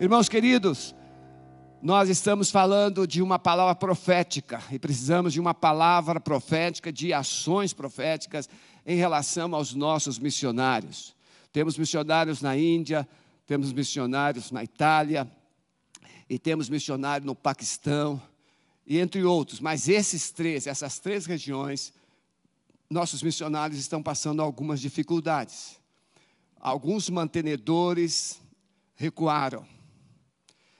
[0.00, 0.94] Irmãos queridos,
[1.82, 7.72] nós estamos falando de uma palavra profética e precisamos de uma palavra profética, de ações
[7.72, 8.48] proféticas
[8.86, 11.16] em relação aos nossos missionários.
[11.50, 13.08] Temos missionários na Índia,
[13.44, 15.28] temos missionários na Itália,
[16.30, 18.22] e temos missionário no Paquistão,
[18.86, 21.92] e entre outros, mas esses três, essas três regiões,
[22.88, 25.76] nossos missionários estão passando algumas dificuldades.
[26.60, 28.40] Alguns mantenedores
[28.94, 29.66] recuaram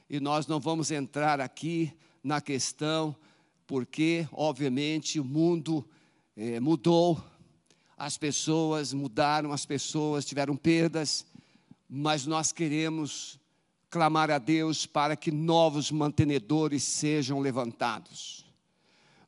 [0.09, 1.93] e nós não vamos entrar aqui
[2.23, 3.15] na questão,
[3.67, 5.87] porque, obviamente, o mundo
[6.37, 7.23] eh, mudou,
[7.97, 11.27] as pessoas mudaram, as pessoas tiveram perdas,
[11.89, 13.39] mas nós queremos
[13.91, 18.47] clamar a Deus para que novos mantenedores sejam levantados.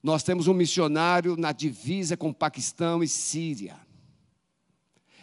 [0.03, 3.77] Nós temos um missionário na divisa com Paquistão e Síria.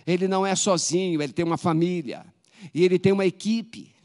[0.05, 2.25] Ele não é sozinho, ele tem uma família,
[2.73, 3.96] e ele tem uma equipe.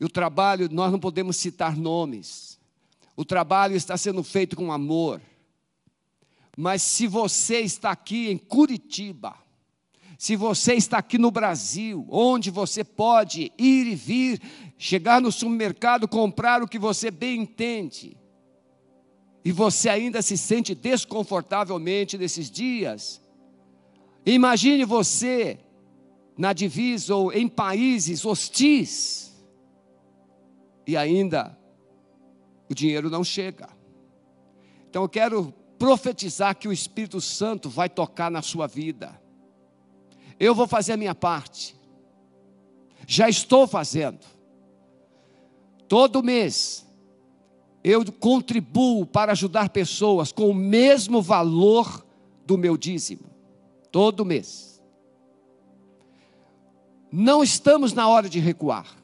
[0.00, 2.58] E o trabalho, nós não podemos citar nomes.
[3.14, 5.20] O trabalho está sendo feito com amor.
[6.56, 9.36] Mas se você está aqui em Curitiba,
[10.18, 14.40] se você está aqui no Brasil, onde você pode ir e vir,
[14.76, 18.16] chegar no supermercado, comprar o que você bem entende,
[19.44, 23.20] e você ainda se sente desconfortavelmente nesses dias,
[24.24, 25.58] imagine você
[26.36, 29.29] na divisa ou em países hostis,
[30.90, 31.56] e ainda
[32.68, 33.68] o dinheiro não chega.
[34.88, 39.20] Então eu quero profetizar que o Espírito Santo vai tocar na sua vida.
[40.38, 41.76] Eu vou fazer a minha parte.
[43.06, 44.18] Já estou fazendo.
[45.86, 46.84] Todo mês
[47.84, 52.04] eu contribuo para ajudar pessoas com o mesmo valor
[52.44, 53.30] do meu dízimo.
[53.92, 54.82] Todo mês.
[57.12, 58.99] Não estamos na hora de recuar.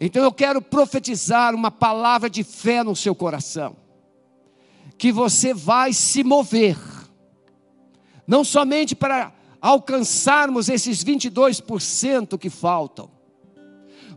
[0.00, 3.76] Então eu quero profetizar uma palavra de fé no seu coração,
[4.96, 6.76] que você vai se mover,
[8.26, 13.10] não somente para alcançarmos esses 22% que faltam,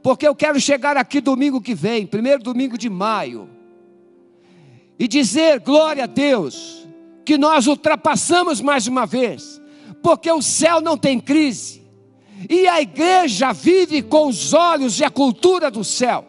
[0.04, 3.50] porque eu quero chegar aqui domingo que vem, primeiro domingo de maio,
[5.00, 6.88] e dizer glória a Deus,
[7.26, 9.60] que nós ultrapassamos mais uma vez,
[10.04, 11.81] porque o céu não tem crise,
[12.50, 16.26] e a igreja vive com os olhos e a cultura do céu.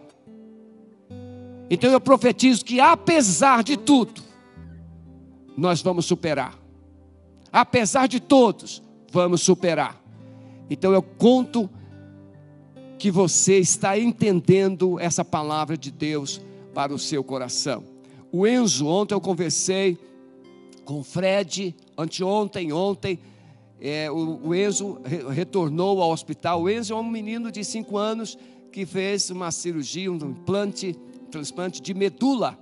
[1.70, 4.22] Então eu profetizo que, apesar de tudo,
[5.56, 6.58] nós vamos superar.
[7.50, 10.00] Apesar de todos, vamos superar.
[10.68, 11.68] Então eu conto
[12.98, 16.40] que você está entendendo essa palavra de Deus
[16.72, 17.84] para o seu coração.
[18.30, 19.98] O Enzo, ontem eu conversei
[20.84, 23.18] com o Fred, anteontem, ontem,
[23.84, 26.62] é, o, o, Enzo re, retornou ao hospital.
[26.62, 28.38] O Enzo é um menino de 5 anos
[28.70, 30.96] que fez uma cirurgia, um implante,
[31.32, 32.56] transplante de medula.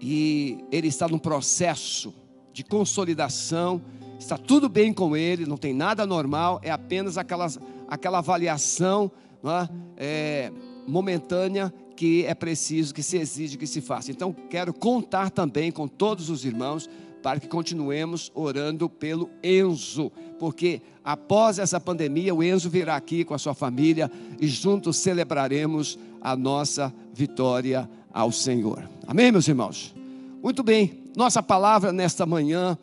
[0.00, 2.12] E ele está num processo
[2.52, 3.80] de consolidação,
[4.18, 9.08] está tudo bem com ele, não tem nada normal, é apenas aquelas, aquela avaliação
[9.44, 9.68] é?
[9.96, 10.52] É,
[10.84, 14.10] momentânea que é preciso, que se exige que se faça.
[14.10, 16.88] Então, quero contar também com todos os irmãos
[17.22, 23.34] para que continuemos orando pelo Enzo, porque após essa pandemia, o Enzo virá aqui com
[23.34, 28.88] a sua família e juntos celebraremos a nossa vitória ao Senhor.
[29.06, 29.94] Amém, meus irmãos?
[30.42, 32.78] Muito bem, nossa palavra nesta manhã,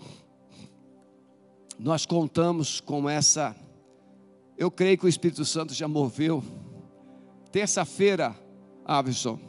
[1.79, 3.55] nós contamos com essa.
[4.57, 6.43] Eu creio que o Espírito Santo já moveu.
[7.51, 8.35] Terça-feira,
[8.83, 9.39] Avison,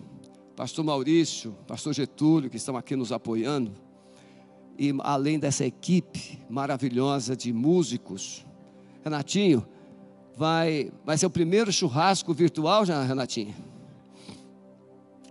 [0.55, 3.86] Pastor Maurício, Pastor Getúlio, que estão aqui nos apoiando
[4.78, 8.44] e além dessa equipe maravilhosa de músicos,
[9.03, 9.66] Renatinho,
[10.37, 13.54] vai, vai ser o primeiro churrasco virtual já, Renatinho?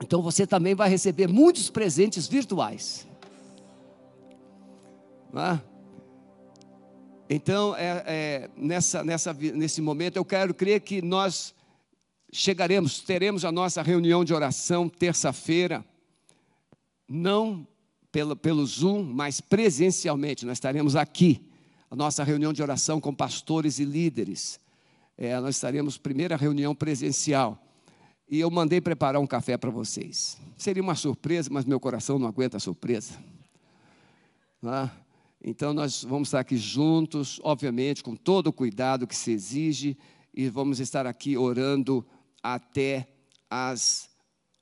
[0.04, 3.08] Então você também vai receber muitos presentes virtuais.
[5.34, 5.60] É?
[7.30, 11.54] Então, é, é, nessa, nessa, nesse momento, eu quero crer que nós
[12.32, 15.84] chegaremos, teremos a nossa reunião de oração terça-feira,
[17.08, 17.68] não
[18.16, 20.46] pelo, pelo Zoom, mas presencialmente.
[20.46, 21.42] Nós estaremos aqui,
[21.92, 24.58] a nossa reunião de oração com pastores e líderes.
[25.18, 27.62] É, nós estaremos, primeira reunião presencial.
[28.30, 30.38] E eu mandei preparar um café para vocês.
[30.56, 33.22] Seria uma surpresa, mas meu coração não aguenta a surpresa.
[34.64, 34.90] É?
[35.44, 39.98] Então, nós vamos estar aqui juntos, obviamente, com todo o cuidado que se exige,
[40.34, 42.06] e vamos estar aqui orando
[42.42, 43.10] até
[43.50, 44.10] as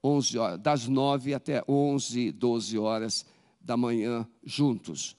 [0.03, 3.31] 11 horas, das 9 até 11, 12 horas
[3.63, 5.15] da manhã juntos.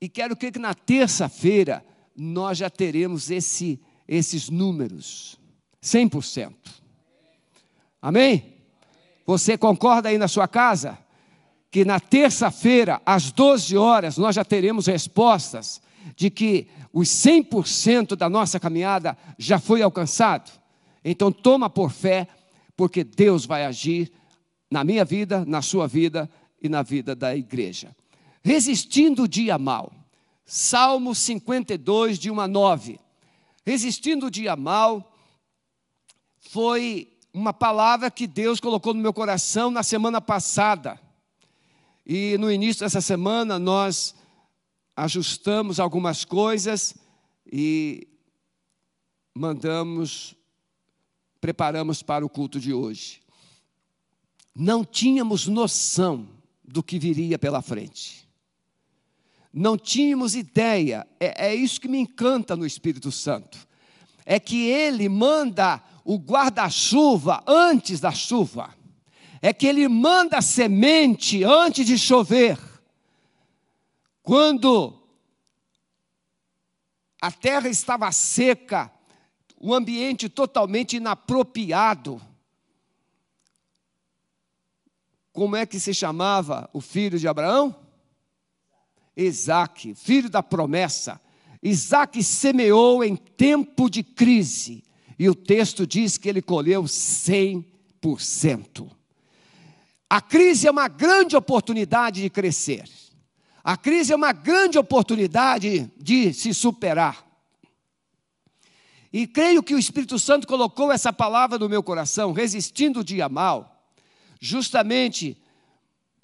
[0.00, 1.84] E quero que na terça-feira
[2.16, 5.38] nós já teremos esse, esses números.
[5.82, 6.52] 100%.
[8.02, 8.54] Amém?
[9.24, 10.98] Você concorda aí na sua casa?
[11.70, 15.80] Que na terça-feira, às 12 horas, nós já teremos respostas
[16.14, 20.50] de que os 100% da nossa caminhada já foi alcançado?
[21.04, 22.26] Então, toma por fé,
[22.76, 24.12] porque Deus vai agir
[24.70, 26.30] na minha vida, na sua vida
[26.62, 27.94] e na vida da igreja.
[28.42, 29.92] Resistindo o dia mal.
[30.44, 33.00] Salmo 52, de 1 a 9.
[33.64, 35.12] Resistindo o dia mal
[36.38, 41.00] foi uma palavra que Deus colocou no meu coração na semana passada.
[42.06, 44.14] E no início dessa semana nós
[44.96, 46.94] ajustamos algumas coisas
[47.44, 48.06] e
[49.34, 50.34] mandamos,
[51.40, 53.20] preparamos para o culto de hoje.
[54.54, 56.35] Não tínhamos noção
[56.66, 58.28] do que viria pela frente.
[59.52, 63.66] Não tínhamos ideia, é, é isso que me encanta no Espírito Santo,
[64.24, 68.74] é que Ele manda o guarda-chuva antes da chuva,
[69.40, 72.58] é que Ele manda a semente antes de chover.
[74.22, 74.92] Quando
[77.20, 78.90] a terra estava seca,
[79.58, 82.20] o ambiente totalmente inapropriado.
[85.36, 87.76] Como é que se chamava o filho de Abraão?
[89.14, 91.20] Isaac, filho da promessa.
[91.62, 94.82] Isaac semeou em tempo de crise,
[95.18, 98.90] e o texto diz que ele colheu 100%.
[100.08, 102.88] A crise é uma grande oportunidade de crescer.
[103.62, 107.26] A crise é uma grande oportunidade de se superar.
[109.12, 113.28] E creio que o Espírito Santo colocou essa palavra no meu coração, resistindo o dia
[113.28, 113.75] mal,
[114.40, 115.36] justamente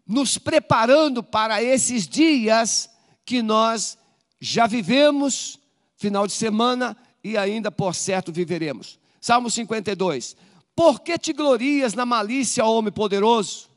[0.06, 2.90] nos preparando para esses dias
[3.24, 3.96] que nós
[4.40, 5.58] já vivemos,
[5.96, 8.98] final de semana, e ainda por certo viveremos.
[9.20, 10.36] Salmo 52.
[10.74, 13.70] Por que te glorias na malícia, homem poderoso?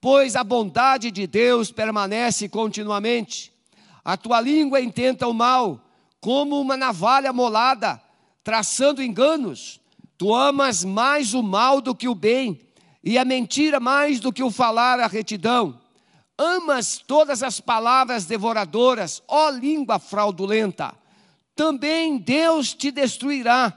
[0.00, 3.52] Pois a bondade de Deus permanece continuamente.
[4.04, 5.80] A tua língua intenta o mal,
[6.20, 8.00] como uma navalha molada,
[8.44, 9.80] traçando enganos.
[10.16, 12.60] Tu amas mais o mal do que o bem,
[13.06, 15.80] e a mentira mais do que o falar a retidão.
[16.36, 20.94] Amas todas as palavras devoradoras, ó língua fraudulenta
[21.56, 23.72] também Deus te destruirá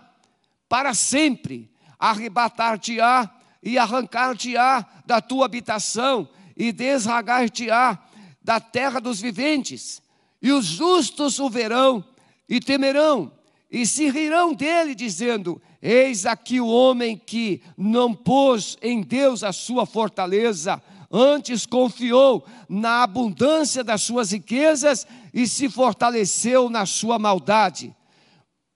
[0.67, 3.31] para sempre, arrebatar-te-á
[3.63, 7.97] e arrancar-te-á da tua habitação e desragar-te-á
[8.43, 10.01] da terra dos viventes.
[10.41, 12.03] E os justos o verão
[12.47, 13.31] e temerão
[13.71, 19.53] e se rirão dele, dizendo: Eis aqui o homem que não pôs em Deus a
[19.53, 27.95] sua fortaleza, antes confiou na abundância das suas riquezas e se fortaleceu na sua maldade.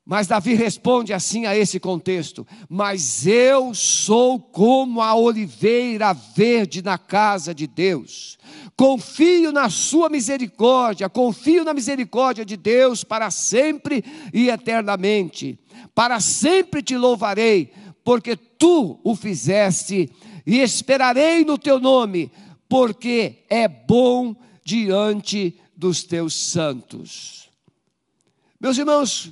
[0.05, 6.97] Mas Davi responde assim a esse contexto: Mas eu sou como a oliveira verde na
[6.97, 8.37] casa de Deus.
[8.75, 14.03] Confio na sua misericórdia, confio na misericórdia de Deus para sempre
[14.33, 15.57] e eternamente.
[15.93, 17.71] Para sempre te louvarei,
[18.03, 20.11] porque tu o fizeste
[20.45, 22.31] e esperarei no teu nome,
[22.67, 27.49] porque é bom diante dos teus santos.
[28.59, 29.31] Meus irmãos,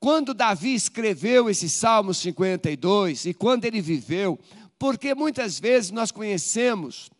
[0.00, 4.38] quando Davi escreveu esse Salmo 52 e quando ele viveu,
[4.78, 7.10] porque muitas vezes nós conhecemos,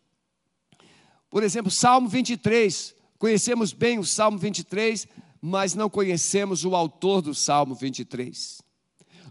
[1.29, 5.07] por exemplo, Salmo 23, conhecemos bem o Salmo 23,
[5.41, 8.61] mas não conhecemos o autor do Salmo 23.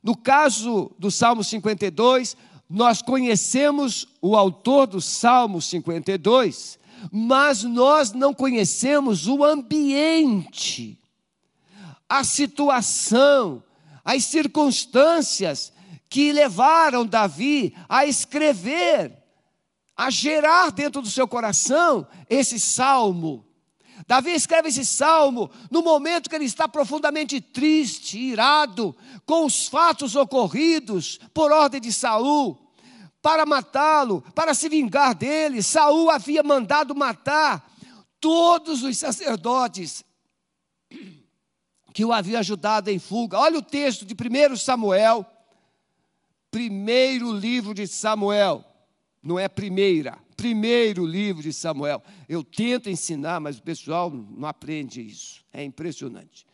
[0.02, 2.36] No caso do Salmo 52,
[2.68, 6.78] nós conhecemos o autor do Salmo 52,
[7.10, 10.98] mas nós não conhecemos o ambiente,
[12.08, 13.62] a situação,
[14.04, 15.72] as circunstâncias
[16.08, 19.12] que levaram Davi a escrever,
[19.96, 23.47] a gerar dentro do seu coração esse salmo.
[24.06, 28.94] Davi escreve esse salmo no momento que ele está profundamente triste, irado
[29.26, 32.58] com os fatos ocorridos por ordem de Saul
[33.20, 35.62] para matá-lo, para se vingar dele.
[35.62, 37.70] Saul havia mandado matar
[38.20, 40.04] todos os sacerdotes
[41.92, 43.38] que o haviam ajudado em fuga.
[43.38, 45.26] Olha o texto de 1 Samuel,
[46.50, 48.64] primeiro livro de Samuel,
[49.22, 52.00] não é primeira, primeiro livro de Samuel.
[52.28, 55.44] Eu tento ensinar, mas o pessoal não aprende isso.
[55.52, 56.46] É impressionante.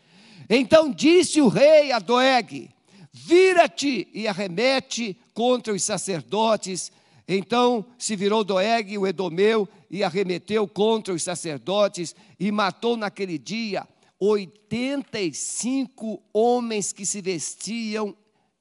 [0.49, 2.71] Então disse o rei a Doeg:
[3.12, 6.91] Vira-te e arremete contra os sacerdotes.
[7.29, 13.87] Então se virou Doeg, o Edomeu, e arremeteu contra os sacerdotes e matou naquele dia
[14.19, 18.17] 85 homens que se vestiam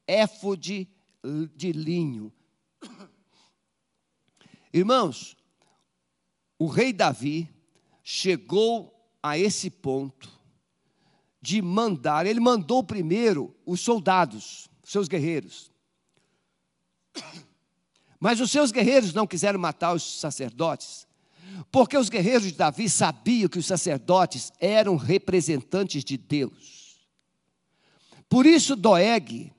[0.06, 0.86] éfode
[1.56, 2.33] de linho.
[4.74, 5.38] Irmãos,
[6.58, 7.50] o rei Davi
[8.04, 10.30] chegou a esse ponto
[11.42, 15.72] de mandar, ele mandou primeiro os soldados, seus guerreiros.
[18.20, 21.06] Mas os seus guerreiros não quiseram matar os sacerdotes,
[21.70, 27.06] porque os guerreiros de Davi sabiam que os sacerdotes eram representantes de Deus.
[28.30, 29.54] Por isso, Doeg,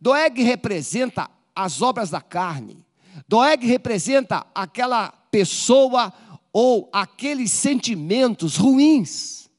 [0.00, 2.85] Doeg representa as obras da carne,
[3.28, 6.12] Doeg representa aquela pessoa
[6.52, 9.50] ou aqueles sentimentos ruins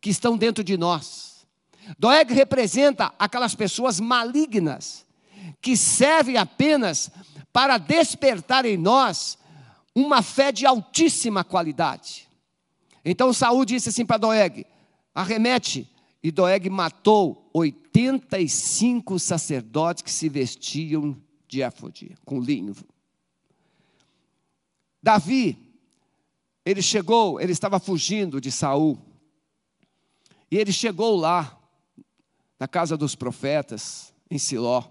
[0.00, 1.46] que estão dentro de nós.
[1.98, 5.06] Doeg representa aquelas pessoas malignas
[5.60, 7.10] que servem apenas
[7.52, 9.38] para despertar em nós
[9.94, 12.28] uma fé de altíssima qualidade.
[13.04, 14.66] Então Saul disse assim para Doeg:
[15.14, 15.88] arremete.
[16.24, 21.16] E Doeg matou 85 sacerdotes que se vestiam
[21.48, 22.74] de éfode, com linho.
[25.02, 25.58] Davi,
[26.64, 28.98] ele chegou, ele estava fugindo de Saul.
[30.50, 31.58] E ele chegou lá,
[32.58, 34.84] na casa dos profetas, em Siló.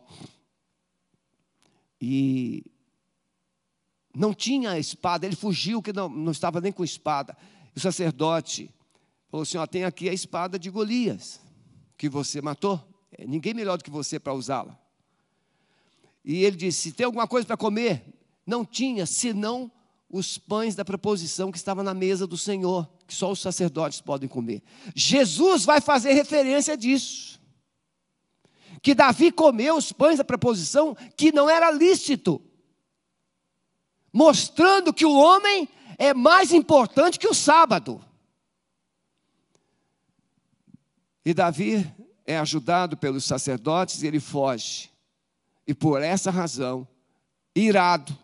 [2.01, 2.65] E
[4.13, 7.37] não tinha espada, ele fugiu, que não, não estava nem com espada.
[7.73, 8.69] E o sacerdote
[9.29, 11.39] falou assim: ó, tem aqui a espada de Golias,
[11.97, 12.83] que você matou.
[13.11, 14.77] É, ninguém melhor do que você para usá-la.
[16.25, 18.03] E ele disse: tem alguma coisa para comer?
[18.45, 19.71] Não tinha, senão
[20.11, 24.27] os pães da preposição que estava na mesa do Senhor, que só os sacerdotes podem
[24.27, 24.61] comer.
[24.95, 27.39] Jesus vai fazer referência disso.
[28.81, 32.41] Que Davi comeu os pães da preposição que não era lícito
[34.11, 38.03] mostrando que o homem é mais importante que o sábado.
[41.23, 41.89] E Davi
[42.25, 44.89] é ajudado pelos sacerdotes e ele foge.
[45.67, 46.87] E por essa razão,
[47.55, 48.17] irado,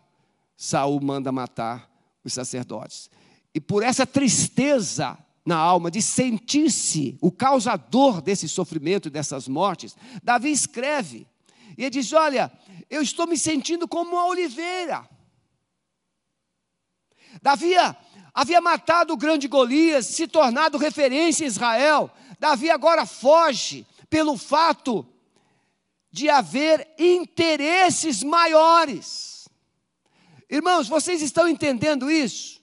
[0.58, 1.90] Saul manda matar
[2.22, 3.08] os sacerdotes.
[3.54, 10.50] E por essa tristeza na alma de sentir-se o causador desse sofrimento, dessas mortes, Davi
[10.50, 11.26] escreve.
[11.78, 12.52] E ele diz: Olha,
[12.90, 15.08] eu estou me sentindo como uma oliveira
[17.42, 17.74] Davi
[18.34, 22.10] havia matado o grande Golias, se tornado referência em Israel.
[22.38, 25.06] Davi agora foge pelo fato
[26.10, 29.27] de haver interesses maiores.
[30.50, 32.60] Irmãos, vocês estão entendendo isso?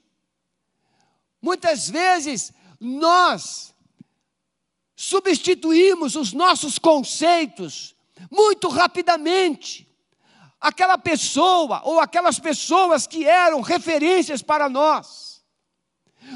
[1.41, 3.73] Muitas vezes nós
[4.95, 7.95] substituímos os nossos conceitos
[8.31, 9.85] muito rapidamente
[10.59, 15.43] aquela pessoa ou aquelas pessoas que eram referências para nós.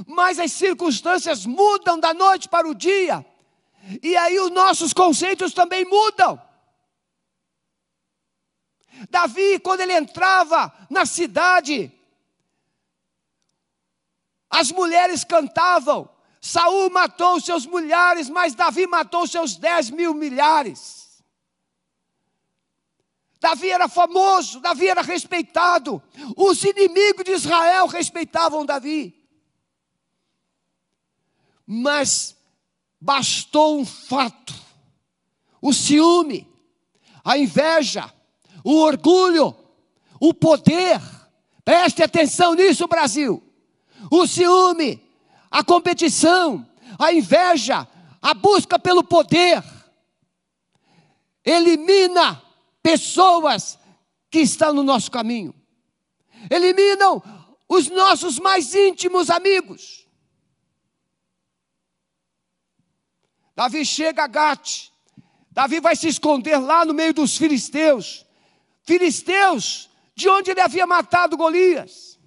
[0.06, 3.26] Mas as circunstâncias mudam da noite para o dia,
[4.04, 6.40] e aí os nossos conceitos também mudam.
[9.10, 11.92] Davi, quando ele entrava na cidade,
[14.50, 16.10] as mulheres cantavam.
[16.42, 21.24] Saul matou seus milhares, mas Davi matou seus dez mil milhares.
[23.40, 26.02] Davi era famoso, Davi era respeitado.
[26.36, 29.16] Os inimigos de Israel respeitavam Davi.
[31.66, 32.36] Mas
[33.00, 34.54] bastou um fato:
[35.62, 36.50] o ciúme,
[37.24, 38.14] a inveja,
[38.64, 39.56] o orgulho,
[40.20, 41.02] o poder.
[41.64, 43.44] Preste atenção nisso, Brasil.
[44.12, 45.02] O ciúme,
[45.52, 47.88] a competição, a inveja,
[48.22, 49.64] a busca pelo poder
[51.50, 52.42] elimina
[52.82, 53.80] pessoas
[54.30, 55.54] que estão no nosso caminho,
[56.50, 57.22] eliminam
[57.68, 60.08] os nossos mais íntimos amigos.
[63.56, 64.90] Davi chega a Gate,
[65.52, 68.26] Davi vai se esconder lá no meio dos filisteus,
[68.90, 72.18] filisteus de onde ele havia matado Golias.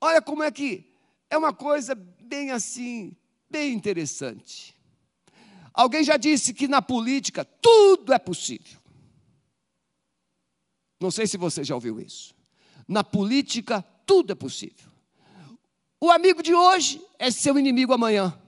[0.00, 0.88] Olha como é que
[1.28, 3.16] é uma coisa bem assim,
[3.50, 4.76] bem interessante.
[5.74, 8.78] Alguém já disse que na política tudo é possível.
[11.00, 12.32] Não sei se você já ouviu isso.
[12.86, 14.88] Na política tudo é possível.
[16.00, 18.40] O amigo de hoje é seu inimigo amanhã.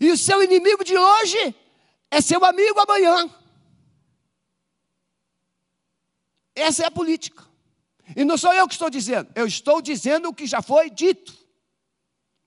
[0.00, 1.54] E o seu inimigo de hoje
[2.10, 3.39] é seu amigo amanhã.
[6.54, 7.44] Essa é a política.
[8.16, 11.32] E não sou eu que estou dizendo, eu estou dizendo o que já foi dito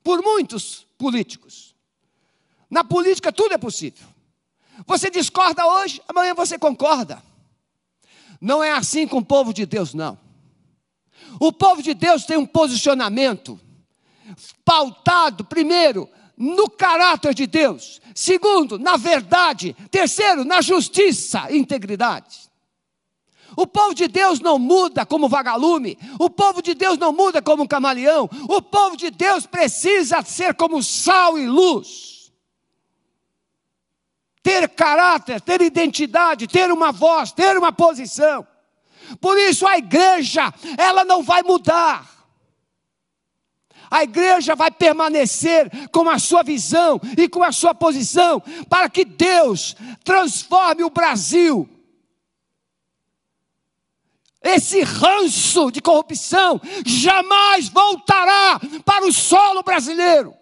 [0.04, 1.74] por muitos políticos.
[2.70, 4.08] Na política tudo é possível.
[4.86, 7.22] Você discorda hoje, amanhã você concorda.
[8.42, 10.20] Não é assim com o povo de Deus, não.
[11.40, 13.60] O povo de Deus tem um posicionamento
[14.66, 18.02] pautado, primeiro, no caráter de Deus.
[18.14, 19.76] Segundo, na verdade.
[19.90, 22.43] Terceiro, na justiça e integridade.
[23.56, 25.98] O povo de Deus não muda como vagalume.
[26.20, 28.30] O povo de Deus não muda como um camaleão.
[28.50, 32.32] O povo de Deus precisa ser como sal e luz.
[34.42, 38.46] Ter caráter, ter identidade, ter uma voz, ter uma posição.
[39.22, 42.12] Por isso a igreja, ela não vai mudar.
[43.90, 49.06] A igreja vai permanecer com a sua visão e com a sua posição, para que
[49.06, 51.70] Deus transforme o Brasil
[54.44, 60.36] esse ranço de corrupção jamais voltará para o solo brasileiro.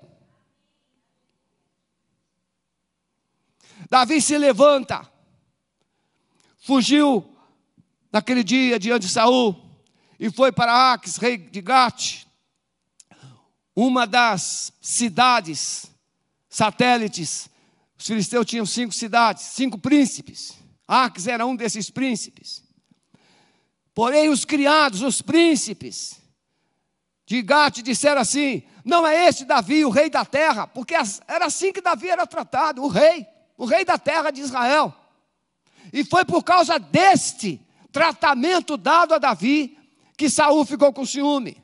[3.88, 5.08] Davi se levanta,
[6.58, 7.38] fugiu
[8.12, 9.56] naquele dia diante de Saul
[10.20, 12.26] e foi para Aques, rei de Gate,
[13.76, 15.92] uma das cidades
[16.50, 17.50] satélites.
[17.98, 20.58] Os filisteus tinham cinco cidades, cinco príncipes.
[20.88, 22.61] Aques era um desses príncipes.
[23.94, 26.22] Porém, os criados, os príncipes
[27.26, 30.96] de Gate disseram assim: não é este Davi, o rei da terra, porque
[31.28, 33.26] era assim que Davi era tratado, o rei,
[33.58, 34.94] o rei da terra de Israel.
[35.94, 37.60] E foi por causa deste
[37.92, 39.78] tratamento dado a Davi
[40.18, 41.62] que Saul ficou com ciúme.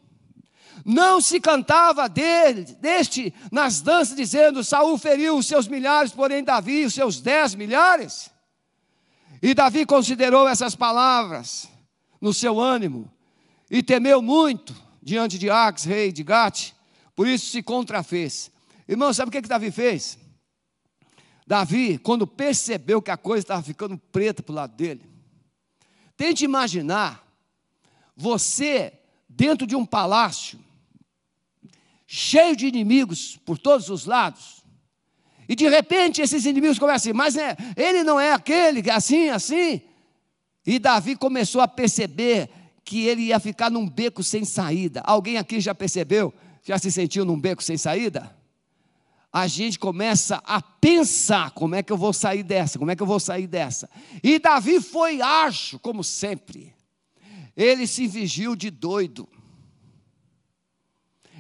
[0.84, 6.86] Não se cantava dele, deste nas danças, dizendo: Saul feriu os seus milhares, porém Davi
[6.86, 8.30] os seus dez milhares.
[9.42, 11.70] E Davi considerou essas palavras
[12.20, 13.12] no seu ânimo
[13.70, 16.72] e temeu muito diante de Ax, rei de Gate,
[17.16, 18.52] por isso se contrafez.
[18.88, 20.18] Irmão, sabe o que, que Davi fez?
[21.46, 25.02] Davi, quando percebeu que a coisa estava ficando preta para o lado dele,
[26.16, 27.26] tente imaginar
[28.16, 28.94] você
[29.30, 30.60] dentro de um palácio,
[32.06, 34.64] cheio de inimigos por todos os lados,
[35.48, 38.94] e de repente esses inimigos começam assim, mas é, ele não é aquele, que é
[38.94, 39.82] assim, assim,
[40.68, 42.50] e Davi começou a perceber
[42.84, 45.00] que ele ia ficar num beco sem saída.
[45.06, 46.34] Alguém aqui já percebeu?
[46.62, 48.36] Já se sentiu num beco sem saída?
[49.32, 52.78] A gente começa a pensar: como é que eu vou sair dessa?
[52.78, 53.90] Como é que eu vou sair dessa?
[54.22, 56.76] E Davi foi ágil, como sempre.
[57.56, 59.28] Ele se fingiu de doido.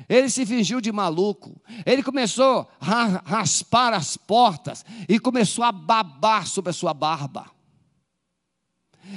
[0.08, 1.62] Ele se fingiu de maluco.
[1.86, 7.57] Ele começou a raspar as portas e começou a babar sobre a sua barba.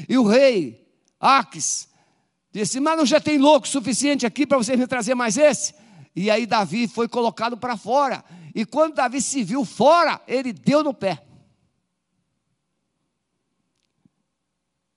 [0.09, 0.87] E o rei,
[1.19, 1.89] Aques,
[2.53, 5.75] disse: Mas não já tem louco suficiente aqui para vocês me trazer mais esse?
[6.15, 8.25] E aí Davi foi colocado para fora.
[8.55, 11.23] E quando Davi se viu fora, ele deu no pé.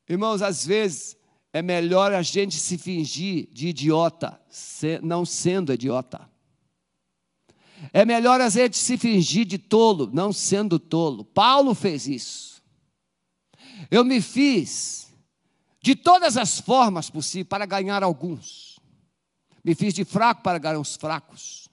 [0.09, 1.15] Irmãos, às vezes
[1.51, 4.39] é melhor a gente se fingir de idiota,
[5.01, 6.27] não sendo idiota.
[7.91, 11.23] É melhor a gente se fingir de tolo, não sendo tolo.
[11.23, 12.52] Paulo fez isso.
[13.89, 15.13] Eu me fiz
[15.81, 18.79] de todas as formas possíveis para ganhar alguns.
[19.63, 21.69] Me fiz de fraco para ganhar os fracos.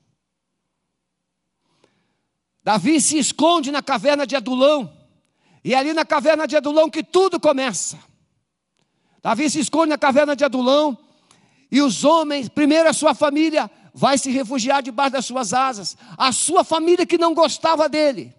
[2.63, 4.93] Davi se esconde na caverna de Adulão.
[5.65, 7.99] E é ali na caverna de Adulão que tudo começa.
[9.23, 10.97] Davi se esconde na caverna de Adulão.
[11.71, 15.97] E os homens, primeiro a sua família, vai se refugiar debaixo das suas asas.
[16.17, 18.35] A sua família que não gostava dele.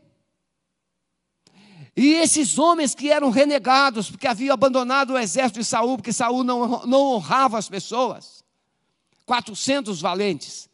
[1.96, 6.44] E esses homens que eram renegados, porque haviam abandonado o exército de Saul, porque Saul
[6.44, 8.44] não, não honrava as pessoas.
[9.26, 10.70] 400 valentes,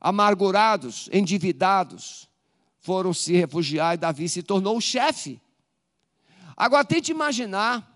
[0.00, 2.28] amargurados, endividados,
[2.80, 5.40] foram se refugiar e Davi se tornou o chefe.
[6.56, 7.92] Agora tente imaginar,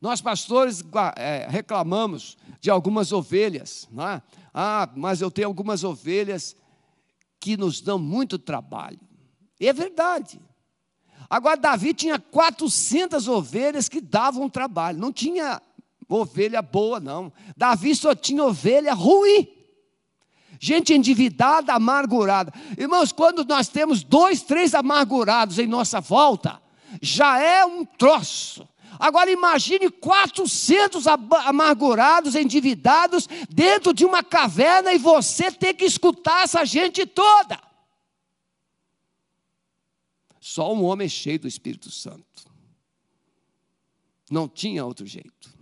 [0.00, 0.84] nós pastores
[1.16, 4.22] é, reclamamos de algumas ovelhas, não é?
[4.52, 6.54] Ah, mas eu tenho algumas ovelhas
[7.40, 9.00] que nos dão muito trabalho.
[9.58, 10.40] E é verdade.
[11.32, 15.62] Agora, Davi tinha 400 ovelhas que davam trabalho, não tinha
[16.06, 17.32] ovelha boa, não.
[17.56, 19.48] Davi só tinha ovelha ruim.
[20.60, 22.52] Gente endividada, amargurada.
[22.76, 26.60] Irmãos, quando nós temos dois, três amargurados em nossa volta,
[27.00, 28.68] já é um troço.
[28.98, 31.06] Agora imagine 400
[31.46, 37.71] amargurados, endividados, dentro de uma caverna e você ter que escutar essa gente toda.
[40.44, 42.50] Só um homem cheio do Espírito Santo.
[44.28, 45.56] Não tinha outro jeito.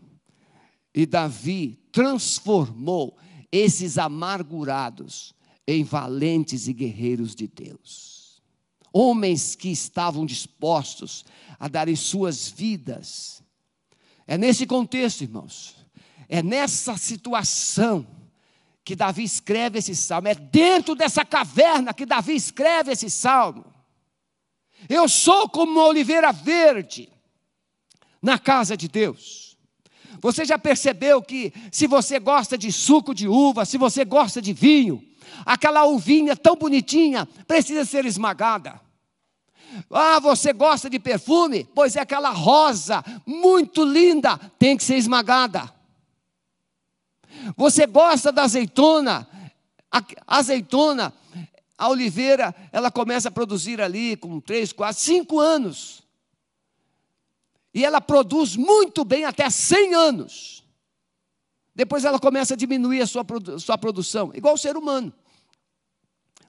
[0.94, 3.18] E Davi transformou
[3.52, 5.34] esses amargurados
[5.66, 8.42] em valentes e guerreiros de Deus.
[8.90, 11.26] Homens que estavam dispostos
[11.58, 13.42] a darem suas vidas.
[14.26, 15.76] É nesse contexto, irmãos,
[16.26, 18.06] é nessa situação
[18.82, 23.79] que Davi escreve esse salmo, é dentro dessa caverna que Davi escreve esse salmo.
[24.88, 27.10] Eu sou como uma oliveira verde
[28.20, 29.56] na casa de Deus.
[30.20, 34.52] Você já percebeu que se você gosta de suco de uva, se você gosta de
[34.52, 35.02] vinho,
[35.46, 38.80] aquela uvinha tão bonitinha precisa ser esmagada.
[39.90, 41.66] Ah, você gosta de perfume?
[41.74, 45.72] Pois é aquela rosa muito linda, tem que ser esmagada.
[47.56, 49.26] Você gosta da azeitona?
[49.90, 50.02] A
[50.38, 51.12] azeitona,
[51.80, 56.02] a oliveira, ela começa a produzir ali com três, quatro, cinco anos.
[57.72, 60.62] E ela produz muito bem até 100 anos.
[61.74, 63.24] Depois ela começa a diminuir a sua,
[63.58, 65.10] sua produção, igual o ser humano.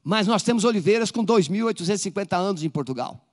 [0.03, 3.25] Mas nós temos oliveiras com 2.850 anos em Portugal.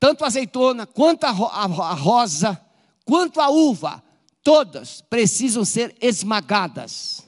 [0.00, 2.60] Tanto a azeitona, quanto a, a, a rosa,
[3.04, 4.02] quanto a uva,
[4.42, 7.27] todas precisam ser esmagadas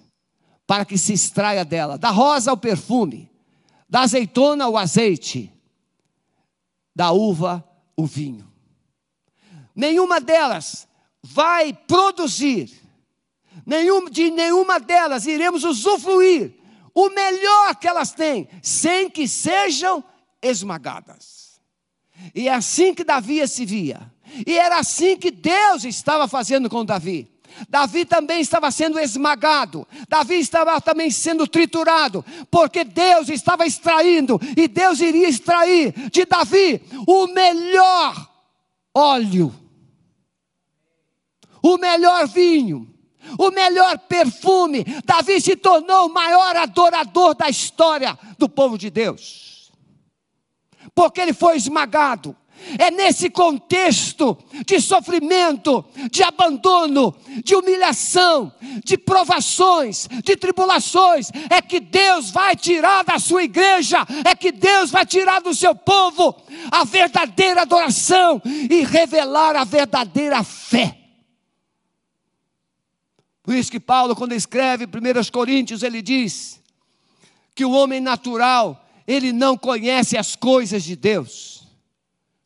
[0.71, 1.99] para que se extraia dela.
[1.99, 3.29] Da rosa o perfume,
[3.89, 5.53] da azeitona o azeite,
[6.95, 8.49] da uva o vinho.
[9.75, 10.87] Nenhuma delas
[11.21, 12.71] vai produzir
[13.67, 16.55] nenhum, de nenhuma delas iremos usufruir
[16.95, 20.05] o melhor que elas têm, sem que sejam
[20.41, 21.61] esmagadas.
[22.33, 24.09] E é assim que Davi se via.
[24.47, 27.29] E era assim que Deus estava fazendo com Davi.
[27.69, 34.67] Davi também estava sendo esmagado, Davi estava também sendo triturado, porque Deus estava extraindo, e
[34.69, 38.29] Deus iria extrair de Davi o melhor
[38.95, 39.55] óleo,
[41.63, 42.93] o melhor vinho,
[43.39, 44.85] o melhor perfume.
[45.05, 49.73] Davi se tornou o maior adorador da história do povo de Deus,
[50.95, 52.37] porque ele foi esmagado.
[52.79, 58.53] É nesse contexto de sofrimento, de abandono, de humilhação,
[58.85, 64.91] de provações, de tribulações, é que Deus vai tirar da sua igreja, é que Deus
[64.91, 66.37] vai tirar do seu povo
[66.71, 70.97] a verdadeira adoração e revelar a verdadeira fé.
[73.43, 74.89] Por isso que Paulo, quando escreve 1
[75.33, 76.61] Coríntios, ele diz
[77.55, 81.60] que o homem natural, ele não conhece as coisas de Deus.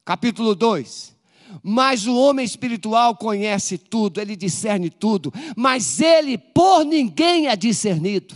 [0.04, 1.14] Capítulo 2.
[1.62, 8.34] Mas o homem espiritual conhece tudo, ele discerne tudo, mas ele por ninguém é discernido.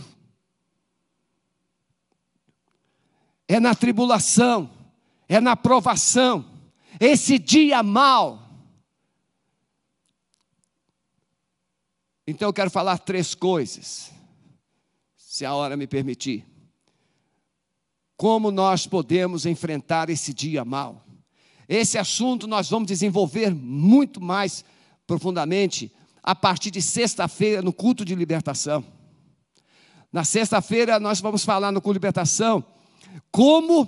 [3.47, 4.69] É na tribulação,
[5.27, 6.45] é na provação,
[6.99, 8.49] esse dia mal,
[12.29, 14.11] Então eu quero falar três coisas,
[15.17, 16.45] se a hora me permitir.
[18.15, 21.03] Como nós podemos enfrentar esse dia mal?
[21.69, 24.65] Esse assunto nós vamos desenvolver muito mais
[25.05, 28.83] profundamente a partir de sexta-feira no culto de libertação.
[30.11, 32.65] Na sexta-feira nós vamos falar no culto de libertação
[33.31, 33.87] como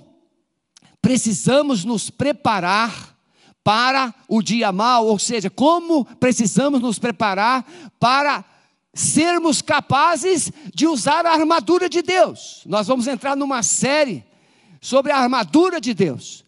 [1.00, 3.18] precisamos nos preparar
[3.64, 7.64] para o dia mal, ou seja, como precisamos nos preparar
[7.98, 8.44] para
[8.94, 12.62] sermos capazes de usar a armadura de Deus.
[12.64, 14.24] Nós vamos entrar numa série
[14.80, 16.41] sobre a armadura de Deus.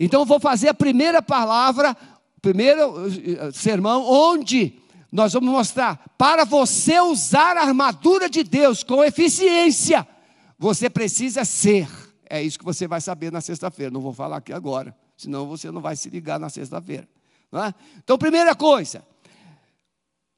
[0.00, 1.96] Então, vou fazer a primeira palavra,
[2.36, 4.80] o primeiro eh, sermão, onde
[5.12, 10.08] nós vamos mostrar para você usar a armadura de Deus com eficiência,
[10.58, 11.88] você precisa ser.
[12.28, 15.70] É isso que você vai saber na sexta-feira, não vou falar aqui agora senão você
[15.70, 17.06] não vai se ligar na sexta-feira.
[17.52, 17.74] É?
[17.98, 19.04] Então, primeira coisa,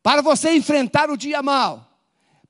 [0.03, 1.89] para você enfrentar o dia mal,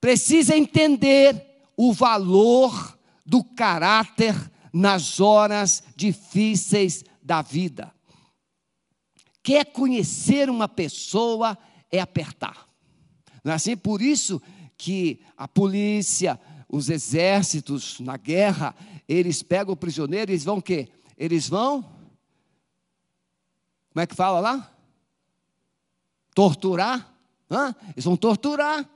[0.01, 1.44] precisa entender
[1.77, 2.96] o valor
[3.27, 4.35] do caráter
[4.72, 7.92] nas horas difíceis da vida.
[9.42, 11.58] Quer conhecer uma pessoa
[11.90, 12.68] é apertar.
[13.44, 13.76] Não é assim?
[13.76, 14.40] Por isso
[14.76, 18.74] que a polícia, os exércitos na guerra,
[19.08, 20.88] eles pegam o prisioneiro e eles vão o quê?
[21.18, 21.85] Eles vão
[23.92, 24.72] como é que fala lá?
[26.35, 27.14] Torturar?
[27.50, 27.74] Hã?
[27.92, 28.88] Eles vão torturar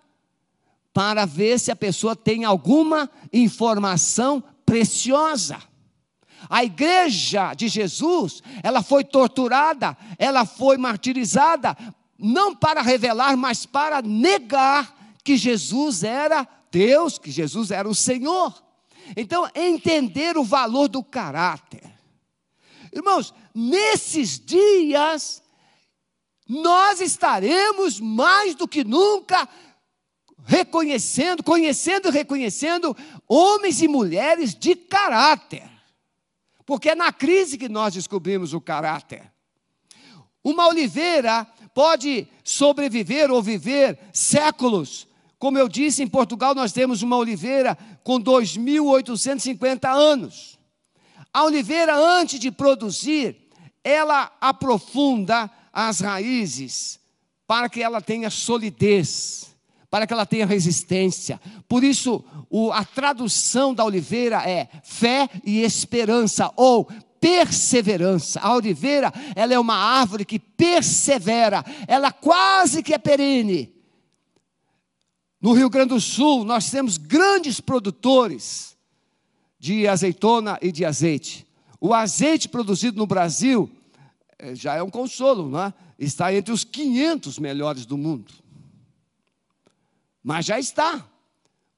[0.93, 5.63] para ver se a pessoa tem alguma informação preciosa.
[6.51, 11.77] A igreja de Jesus, ela foi torturada, ela foi martirizada,
[12.19, 18.55] não para revelar, mas para negar que Jesus era Deus, que Jesus era o Senhor.
[19.17, 21.83] Então, entender o valor do caráter.
[22.93, 25.43] Irmãos, nesses dias,
[26.49, 29.49] nós estaremos mais do que nunca
[30.47, 32.97] reconhecendo, conhecendo e reconhecendo
[33.29, 35.69] homens e mulheres de caráter.
[36.65, 39.31] Porque é na crise que nós descobrimos o caráter.
[40.43, 45.07] Uma oliveira pode sobreviver ou viver séculos
[45.39, 50.59] Como eu disse, em Portugal nós temos uma oliveira com 2.850 anos.
[51.33, 53.37] A oliveira, antes de produzir,
[53.85, 56.99] ela aprofunda as raízes
[57.47, 59.55] para que ela tenha solidez,
[59.91, 61.41] para que ela tenha resistência.
[61.69, 66.89] Por isso, o, a tradução da oliveira é fé e esperança, ou
[67.21, 68.41] perseverança.
[68.41, 73.75] A oliveira, ela é uma árvore que persevera, ela quase que é perene.
[75.41, 78.77] No Rio Grande do Sul, nós temos grandes produtores
[79.59, 81.47] de azeitona e de azeite.
[81.81, 83.71] O azeite produzido no Brasil
[84.39, 85.75] eh, já é um consolo, não é?
[85.99, 88.33] está entre os 500 melhores do mundo.
[90.27, 91.09] Mas já está,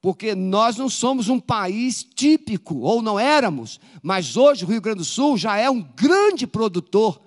[0.01, 4.97] porque nós não somos um país típico, ou não éramos, mas hoje o Rio Grande
[4.97, 7.21] do Sul já é um grande produtor,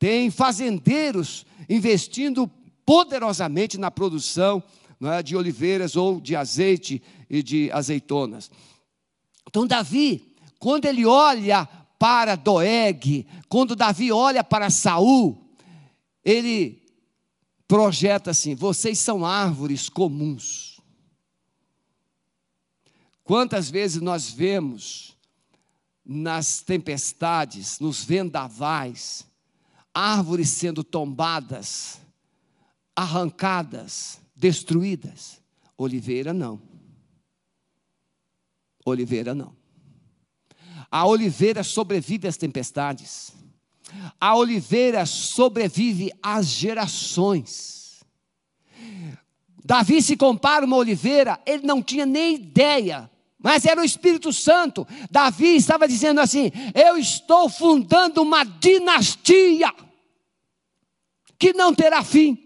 [0.00, 2.50] tem fazendeiros investindo
[2.84, 4.60] poderosamente na produção
[5.00, 8.50] é, de oliveiras ou de azeite e de azeitonas.
[9.46, 11.68] Então, Davi, quando ele olha
[12.00, 15.40] para Doeg, quando Davi olha para Saul,
[16.24, 16.83] ele
[17.66, 20.80] projeta assim: vocês são árvores comuns.
[23.22, 25.16] Quantas vezes nós vemos
[26.04, 29.26] nas tempestades, nos vendavais,
[29.94, 32.00] árvores sendo tombadas,
[32.94, 35.40] arrancadas, destruídas?
[35.76, 36.60] Oliveira não.
[38.84, 39.56] Oliveira não.
[40.90, 43.32] A oliveira sobrevive às tempestades.
[44.20, 48.04] A oliveira sobrevive às gerações.
[49.64, 54.86] Davi se compara uma oliveira, ele não tinha nem ideia, mas era o Espírito Santo.
[55.10, 59.72] Davi estava dizendo assim: Eu estou fundando uma dinastia
[61.38, 62.38] que não terá fim.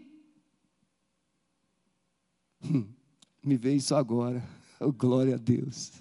[2.64, 2.86] Hum,
[3.42, 4.42] me veio isso agora,
[4.80, 5.92] oh, glória a Deus.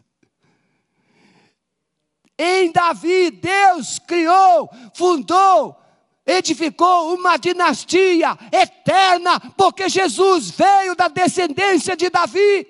[2.37, 5.75] Em Davi, Deus criou, fundou,
[6.25, 12.67] edificou uma dinastia eterna, porque Jesus veio da descendência de Davi.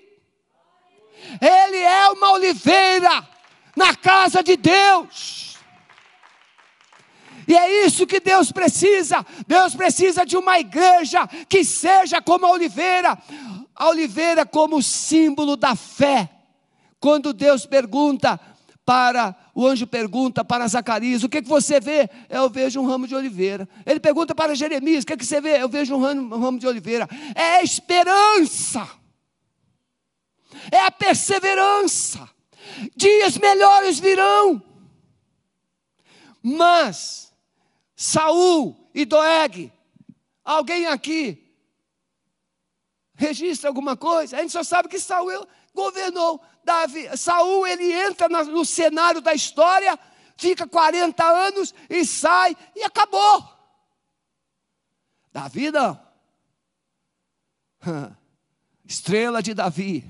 [1.41, 3.27] Ele é uma oliveira
[3.75, 5.57] na casa de Deus.
[7.47, 9.25] E é isso que Deus precisa.
[9.47, 13.17] Deus precisa de uma igreja que seja como a oliveira,
[13.75, 16.29] a oliveira como símbolo da fé.
[16.99, 18.39] Quando Deus pergunta
[18.85, 22.07] para o anjo pergunta para Zacarias: O que, que você vê?
[22.29, 23.67] Eu vejo um ramo de oliveira.
[23.87, 25.59] Ele pergunta para Jeremias: O que, que você vê?
[25.59, 27.09] Eu vejo um ramo, um ramo de oliveira.
[27.33, 28.87] É a esperança,
[30.71, 32.29] é a perseverança.
[32.95, 34.61] Dias melhores virão.
[36.43, 37.33] Mas,
[37.95, 39.71] Saul e Doeg,
[40.45, 41.51] alguém aqui
[43.15, 44.37] registra alguma coisa?
[44.37, 49.97] A gente só sabe que Saul governou Davi, Saul ele entra no cenário da história,
[50.35, 53.47] fica 40 anos e sai e acabou.
[55.31, 55.97] Davi não.
[58.83, 60.03] Estrela de Davi.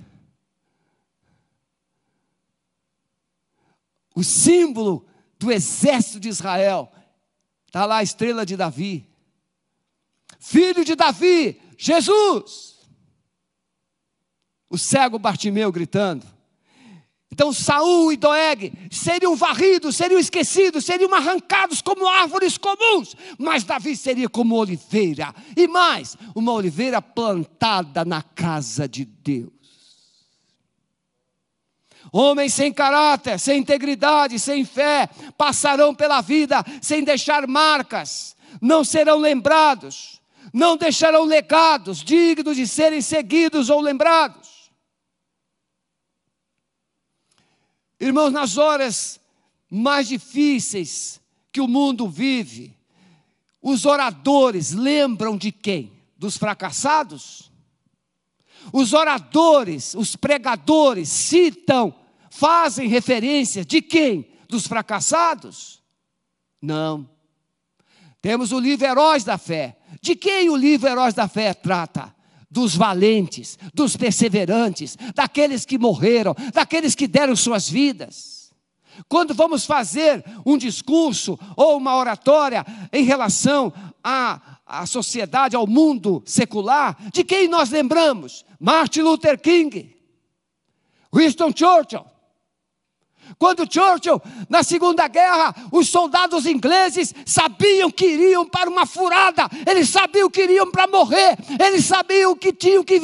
[4.15, 6.91] O símbolo do exército de Israel.
[7.67, 9.07] Está lá a estrela de Davi.
[10.39, 12.76] Filho de Davi, Jesus.
[14.69, 16.25] O cego Bartimeu gritando.
[17.31, 23.95] Então Saul e Doeg seriam varridos, seriam esquecidos, seriam arrancados como árvores comuns, mas Davi
[23.95, 29.51] seria como oliveira, e mais, uma oliveira plantada na casa de Deus.
[32.11, 39.19] Homens sem caráter, sem integridade, sem fé, passarão pela vida sem deixar marcas, não serão
[39.19, 40.21] lembrados,
[40.53, 44.56] não deixarão legados dignos de serem seguidos ou lembrados.
[47.99, 49.19] Irmãos, nas horas
[49.69, 51.19] mais difíceis
[51.51, 52.75] que o mundo vive,
[53.61, 55.91] os oradores lembram de quem?
[56.17, 57.51] Dos fracassados?
[58.71, 61.93] Os oradores, os pregadores citam,
[62.29, 64.29] fazem referência de quem?
[64.47, 65.81] Dos fracassados?
[66.61, 67.09] Não.
[68.21, 69.77] Temos o livro Heróis da Fé.
[70.01, 72.13] De quem o livro Heróis da Fé trata?
[72.49, 78.53] Dos valentes, dos perseverantes, daqueles que morreram, daqueles que deram suas vidas.
[79.07, 83.71] Quando vamos fazer um discurso ou uma oratória em relação
[84.03, 88.45] à, à sociedade, ao mundo secular, de quem nós lembramos?
[88.59, 89.95] Martin Luther King,
[91.13, 92.05] Winston Churchill,
[93.37, 99.89] Quando Churchill, na Segunda Guerra, os soldados ingleses sabiam que iriam para uma furada, eles
[99.89, 102.99] sabiam que iriam para morrer, eles sabiam que tinham que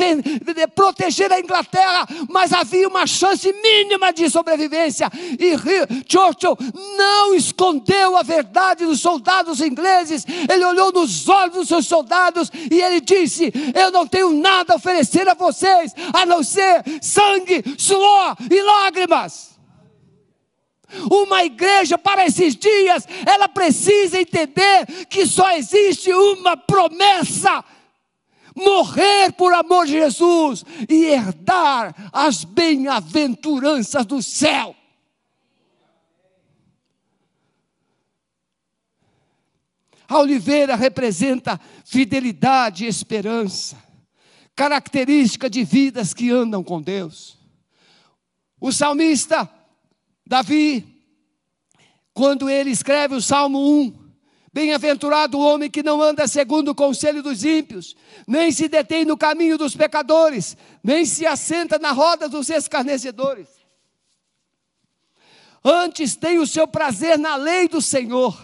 [0.76, 5.10] proteger a Inglaterra, mas havia uma chance mínima de sobrevivência.
[5.40, 5.54] E
[6.08, 6.58] Churchill
[6.98, 12.82] não escondeu a verdade dos soldados ingleses, ele olhou nos olhos dos seus soldados e
[12.82, 18.36] ele disse: Eu não tenho nada a oferecer a vocês a não ser sangue, suor
[18.50, 19.53] e lágrimas.
[21.12, 27.64] Uma igreja para esses dias, ela precisa entender que só existe uma promessa:
[28.56, 34.76] morrer por amor de Jesus e herdar as bem-aventuranças do céu.
[40.08, 43.82] A oliveira representa fidelidade e esperança,
[44.56, 47.38] característica de vidas que andam com Deus.
[48.60, 49.50] O salmista
[50.26, 50.86] Davi,
[52.14, 54.04] quando ele escreve o Salmo 1,
[54.54, 57.96] Bem-aventurado o homem que não anda segundo o conselho dos ímpios,
[58.28, 63.48] nem se detém no caminho dos pecadores, nem se assenta na roda dos escarnecedores.
[65.66, 68.40] Antes tem o seu prazer na lei do Senhor,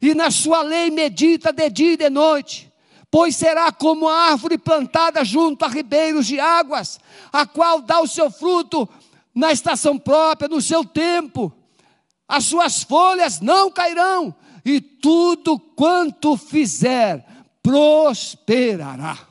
[0.00, 2.72] e na sua lei medita de dia e de noite,
[3.10, 6.98] pois será como a árvore plantada junto a ribeiros de águas,
[7.30, 8.88] a qual dá o seu fruto
[9.36, 11.52] na estação própria, no seu tempo.
[12.26, 17.24] As suas folhas não cairão, e tudo quanto fizer
[17.62, 19.28] prosperará.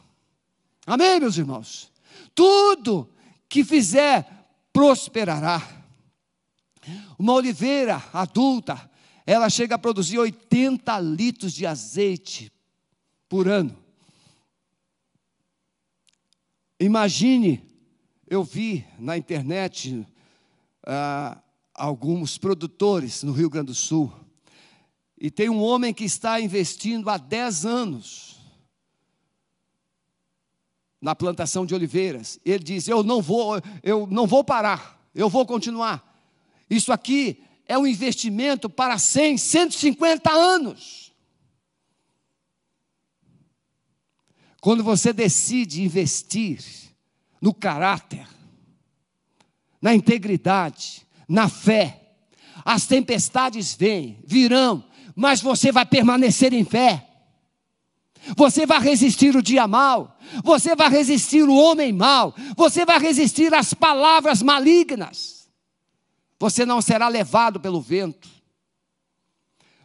[0.86, 1.92] Amém, meus irmãos?
[2.36, 3.10] Tudo
[3.50, 4.28] que fizer
[4.72, 5.62] prosperará.
[7.18, 8.90] Uma oliveira adulta,
[9.26, 12.52] ela chega a produzir 80 litros de azeite
[13.28, 13.76] por ano.
[16.80, 17.65] Imagine
[18.28, 20.06] eu vi na internet
[20.86, 21.42] ah,
[21.74, 24.12] alguns produtores no Rio Grande do Sul.
[25.18, 28.36] E tem um homem que está investindo há 10 anos
[31.00, 32.40] na plantação de oliveiras.
[32.44, 35.10] Ele diz: "Eu não vou, eu não vou parar.
[35.14, 36.04] Eu vou continuar.
[36.70, 41.14] Isso aqui é um investimento para 100, 150 anos.
[44.60, 46.85] Quando você decide investir
[47.42, 48.28] no caráter,
[49.82, 52.02] na integridade, na fé.
[52.64, 54.84] As tempestades vêm, virão,
[55.16, 57.08] mas você vai permanecer em fé.
[58.36, 63.54] Você vai resistir o dia mal, você vai resistir o homem mal, você vai resistir
[63.54, 65.48] às palavras malignas.
[66.40, 68.28] Você não será levado pelo vento.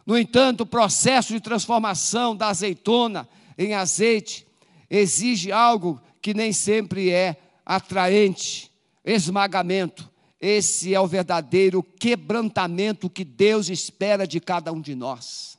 [0.05, 4.47] No entanto, o processo de transformação da azeitona em azeite
[4.89, 8.71] exige algo que nem sempre é atraente,
[9.03, 10.09] esmagamento.
[10.39, 15.57] Esse é o verdadeiro quebrantamento que Deus espera de cada um de nós.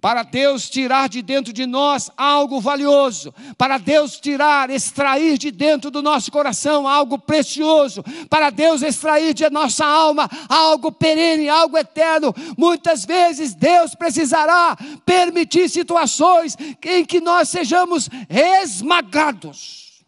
[0.00, 5.90] Para Deus tirar de dentro de nós algo valioso, para Deus tirar, extrair de dentro
[5.90, 12.34] do nosso coração algo precioso, para Deus extrair de nossa alma algo perene, algo eterno,
[12.56, 20.04] muitas vezes Deus precisará permitir situações em que nós sejamos esmagados.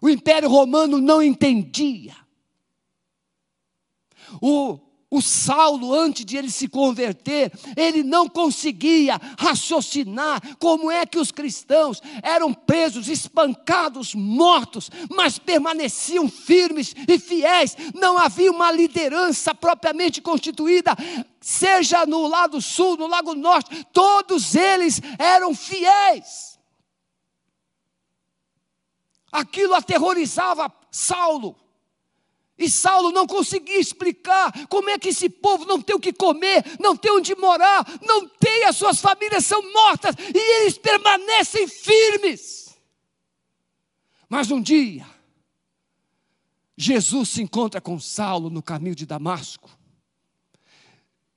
[0.00, 2.14] O Império Romano não entendia.
[4.40, 4.78] O,
[5.16, 11.32] o Saulo, antes de ele se converter, ele não conseguia raciocinar como é que os
[11.32, 17.74] cristãos eram presos, espancados, mortos, mas permaneciam firmes e fiéis.
[17.94, 20.94] Não havia uma liderança propriamente constituída,
[21.40, 26.58] seja no lado sul, no lado norte, todos eles eram fiéis.
[29.32, 31.56] Aquilo aterrorizava Saulo.
[32.58, 36.64] E Saulo não conseguia explicar como é que esse povo não tem o que comer,
[36.80, 42.74] não tem onde morar, não tem, as suas famílias são mortas e eles permanecem firmes.
[44.28, 45.06] Mas um dia,
[46.76, 49.70] Jesus se encontra com Saulo no caminho de Damasco.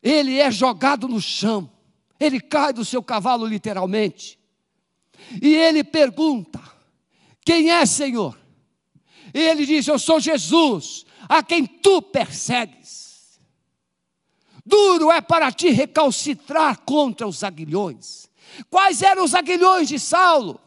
[0.02, 1.70] Ele é jogado no chão,
[2.18, 4.40] ele cai do seu cavalo literalmente.
[5.42, 6.62] E ele pergunta:
[7.44, 8.40] quem é, Senhor?
[9.34, 13.40] E ele diz: Eu sou Jesus, a quem tu persegues.
[14.66, 18.30] Duro é para ti recalcitrar contra os aguilhões.
[18.70, 20.60] Quais eram os aguilhões de Saulo?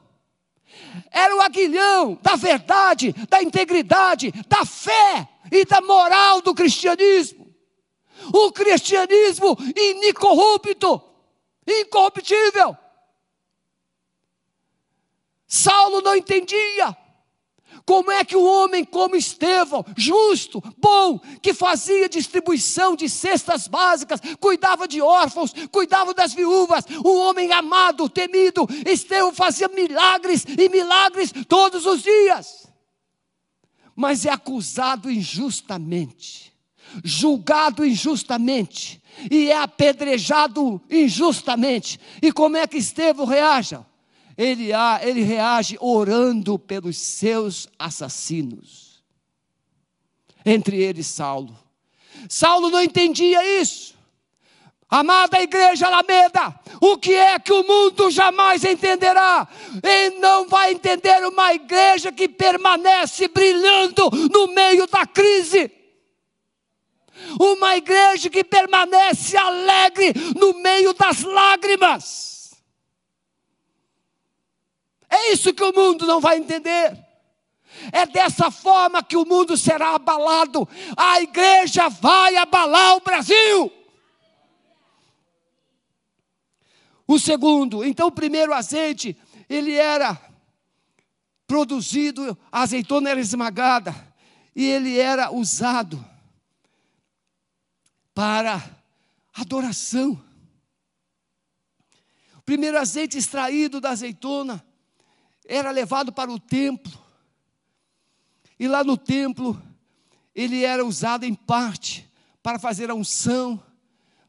[1.11, 7.53] Era o aguilhão da verdade, da integridade, da fé e da moral do cristianismo.
[8.33, 9.57] O cristianismo
[10.05, 11.01] incorrupto,
[11.67, 12.77] incorruptível.
[15.47, 16.97] Saulo não entendia
[17.85, 24.21] Como é que um homem como Estevão, justo, bom, que fazia distribuição de cestas básicas,
[24.41, 31.33] cuidava de órfãos, cuidava das viúvas, um homem amado, temido, Estevão fazia milagres e milagres
[31.49, 32.69] todos os dias.
[33.95, 36.53] Mas é acusado injustamente,
[37.05, 42.01] julgado injustamente e é apedrejado injustamente.
[42.23, 43.77] E como é que Estevão reage?
[44.43, 44.71] Ele,
[45.03, 49.03] ele reage orando pelos seus assassinos.
[50.45, 51.57] Entre eles, Saulo.
[52.29, 53.95] Saulo não entendia isso.
[54.91, 59.49] Amada igreja Alameda, o que é que o mundo jamais entenderá?
[59.83, 65.71] Ele não vai entender uma igreja que permanece brilhando no meio da crise.
[67.41, 72.32] Uma igreja que permanece alegre no meio das lágrimas.
[75.23, 76.99] É isso que o mundo não vai entender.
[77.93, 80.69] É dessa forma que o mundo será abalado.
[80.97, 83.73] A igreja vai abalar o Brasil.
[87.07, 89.17] O segundo, então o primeiro azeite,
[89.49, 90.19] ele era
[91.47, 93.95] produzido, a azeitona era esmagada,
[94.57, 96.03] e ele era usado
[98.15, 98.63] para
[99.35, 100.23] adoração.
[102.39, 104.65] O primeiro azeite extraído da azeitona
[105.47, 106.93] era levado para o templo.
[108.59, 109.61] E lá no templo,
[110.35, 112.09] ele era usado em parte
[112.43, 113.63] para fazer a unção,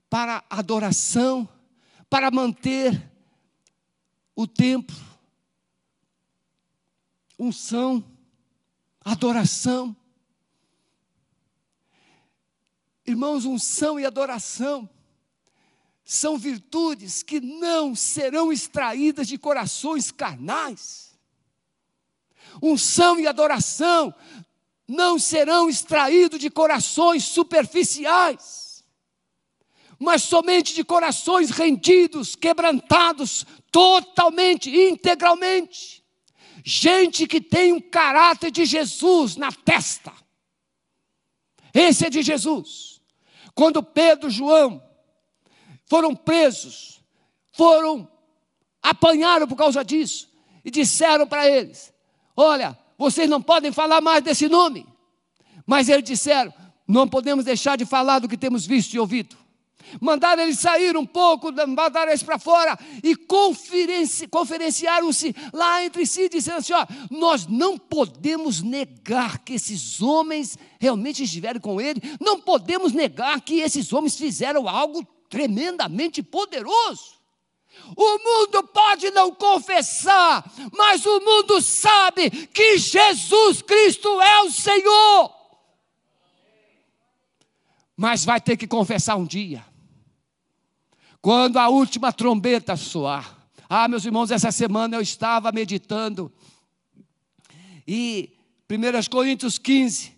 [0.09, 1.47] para adoração,
[2.09, 3.11] para manter
[4.35, 4.95] o templo.
[7.37, 8.03] Unção,
[9.01, 9.95] adoração.
[13.05, 14.89] Irmãos, unção e adoração
[16.03, 21.17] são virtudes que não serão extraídas de corações carnais.
[22.61, 24.13] Unção e adoração
[24.87, 28.83] não serão extraídos de corações superficiais,
[29.97, 36.03] mas somente de corações rendidos, quebrantados, totalmente, integralmente.
[36.65, 40.13] Gente que tem um caráter de Jesus na testa.
[41.73, 43.01] Esse é de Jesus.
[43.55, 44.81] Quando Pedro, João,
[45.93, 47.03] foram presos,
[47.51, 48.07] foram,
[48.81, 50.27] apanharam por causa disso,
[50.65, 51.93] e disseram para eles:
[52.35, 54.87] Olha, vocês não podem falar mais desse nome.
[55.67, 56.51] Mas eles disseram:
[56.87, 59.37] Não podemos deixar de falar do que temos visto e ouvido.
[60.01, 66.27] Mandaram eles sair um pouco, mandaram eles para fora e conferenci, conferenciaram-se lá entre si,
[66.27, 72.39] dizendo assim: ó, nós não podemos negar que esses homens realmente estiveram com ele, não
[72.39, 77.13] podemos negar que esses homens fizeram algo tremendamente poderoso.
[77.97, 85.33] O mundo pode não confessar, mas o mundo sabe que Jesus Cristo é o Senhor.
[87.97, 89.65] Mas vai ter que confessar um dia.
[91.19, 93.35] Quando a última trombeta soar.
[93.67, 96.31] Ah, meus irmãos, essa semana eu estava meditando.
[97.87, 98.37] E
[98.69, 100.15] 1 Coríntios 15,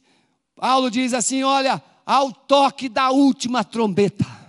[0.57, 4.45] Paulo diz assim: olha, ao toque da última trombeta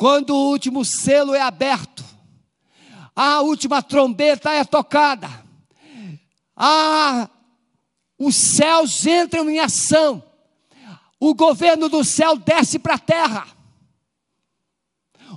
[0.00, 2.02] quando o último selo é aberto,
[3.14, 5.28] a última trombeta é tocada,
[6.56, 7.28] a,
[8.18, 10.22] os céus entram em ação,
[11.20, 13.46] o governo do céu desce para a terra.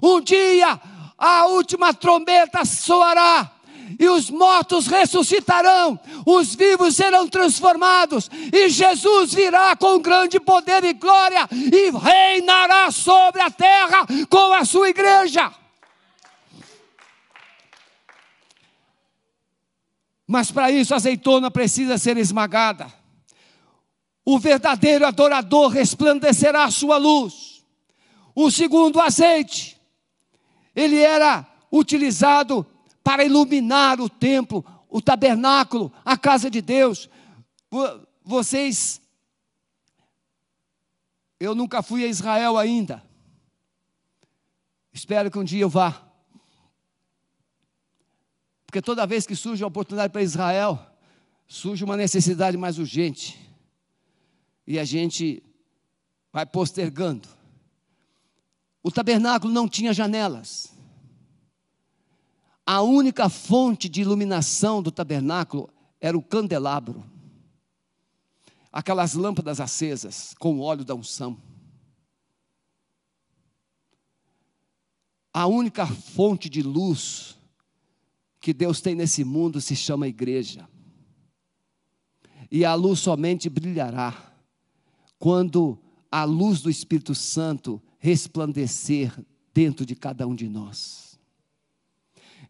[0.01, 0.79] Um dia
[1.17, 3.51] a última trombeta soará,
[3.99, 10.93] e os mortos ressuscitarão, os vivos serão transformados, e Jesus virá com grande poder e
[10.93, 15.51] glória e reinará sobre a terra com a sua igreja.
[20.27, 22.91] Mas para isso a azeitona precisa ser esmagada.
[24.25, 27.63] O verdadeiro adorador resplandecerá a sua luz.
[28.33, 29.79] O segundo azeite,
[30.75, 32.65] ele era utilizado
[33.03, 37.09] para iluminar o templo, o tabernáculo, a casa de Deus.
[38.23, 39.01] Vocês,
[41.39, 43.03] eu nunca fui a Israel ainda.
[44.93, 46.01] Espero que um dia eu vá.
[48.65, 50.79] Porque toda vez que surge a oportunidade para Israel,
[51.47, 53.39] surge uma necessidade mais urgente.
[54.65, 55.43] E a gente
[56.31, 57.27] vai postergando.
[58.81, 60.72] O tabernáculo não tinha janelas.
[62.65, 67.03] A única fonte de iluminação do tabernáculo era o candelabro.
[68.71, 71.37] Aquelas lâmpadas acesas com o óleo da unção.
[75.33, 77.37] A única fonte de luz
[78.39, 80.67] que Deus tem nesse mundo se chama igreja.
[82.51, 84.31] e a luz somente brilhará
[85.17, 85.79] quando
[86.11, 89.11] a luz do Espírito Santo resplandecer
[89.51, 91.02] dentro de cada um de nós.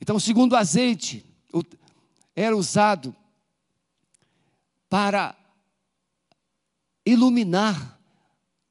[0.03, 1.25] Então, segundo o azeite
[2.35, 3.15] era usado
[4.89, 5.33] para
[7.05, 7.97] iluminar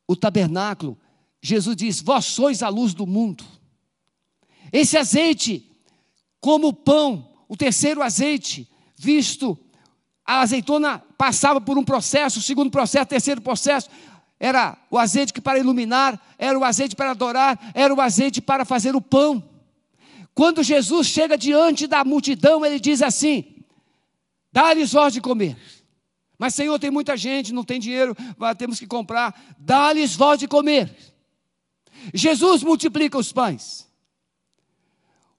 [0.06, 0.98] o tabernáculo,
[1.40, 3.42] Jesus diz: Vós sois a luz do mundo.
[4.70, 5.74] Esse azeite,
[6.38, 9.58] como o pão, o terceiro azeite, visto,
[10.26, 13.88] a azeitona passava por um processo, segundo processo, terceiro processo,
[14.38, 18.66] era o azeite que para iluminar, era o azeite para adorar, era o azeite para
[18.66, 19.51] fazer o pão.
[20.34, 23.64] Quando Jesus chega diante da multidão, ele diz assim:
[24.50, 25.56] Dá-lhes voz de comer.
[26.38, 28.16] Mas, Senhor, tem muita gente, não tem dinheiro,
[28.58, 29.54] temos que comprar.
[29.58, 30.94] Dá-lhes voz de comer.
[32.12, 33.88] Jesus multiplica os pães.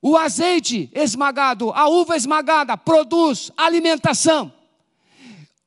[0.01, 4.53] O azeite esmagado, a uva esmagada, produz alimentação.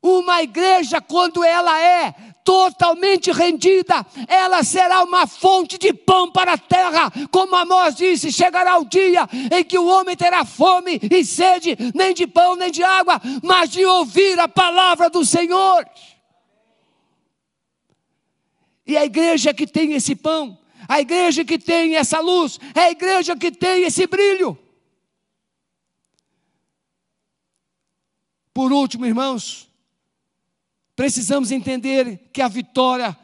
[0.03, 6.59] Uma igreja, quando ela é totalmente rendida, ela será uma fonte de pão para a
[6.59, 7.13] terra.
[7.33, 12.15] Como Amós disse: chegará o dia em que o homem terá fome e sede, nem
[12.15, 15.85] de pão, nem de água, mas de ouvir a palavra do Senhor.
[18.87, 20.57] E a igreja que tem esse pão,
[20.89, 24.57] a igreja que tem essa luz, é a igreja que tem esse brilho.
[28.55, 29.66] Por último, irmãos,
[30.97, 33.15] Precisamos entender que a vitória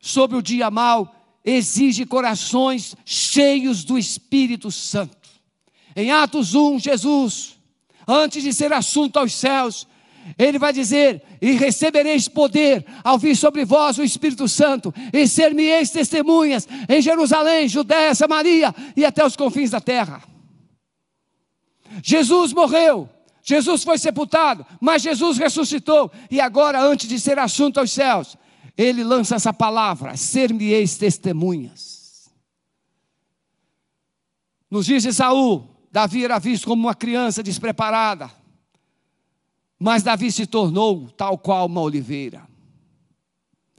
[0.00, 1.14] sobre o dia mal
[1.44, 5.28] exige corações cheios do Espírito Santo.
[5.94, 7.56] Em Atos 1, Jesus,
[8.06, 9.86] antes de ser assunto aos céus,
[10.38, 15.90] ele vai dizer: E recebereis poder ao vir sobre vós o Espírito Santo, e ser-me-eis
[15.90, 20.22] testemunhas em Jerusalém, Judéia, Samaria e até os confins da terra.
[22.02, 23.08] Jesus morreu
[23.48, 28.36] Jesus foi sepultado, mas Jesus ressuscitou, e agora, antes de ser assunto aos céus,
[28.76, 32.30] ele lança essa palavra: ser-me-eis testemunhas.
[34.70, 38.30] Nos de Saul, Davi era visto como uma criança despreparada,
[39.78, 42.46] mas Davi se tornou tal qual uma oliveira,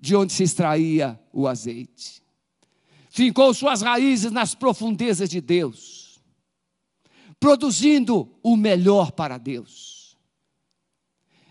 [0.01, 2.24] de onde se extraía o azeite.
[3.11, 5.99] Fincou suas raízes nas profundezas de Deus
[7.40, 10.18] produzindo o melhor para Deus.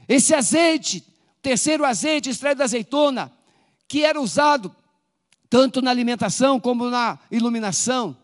[0.09, 1.05] Esse azeite,
[1.43, 3.33] terceiro azeite extraído da azeitona,
[3.87, 4.75] que era usado
[5.49, 8.17] tanto na alimentação como na iluminação.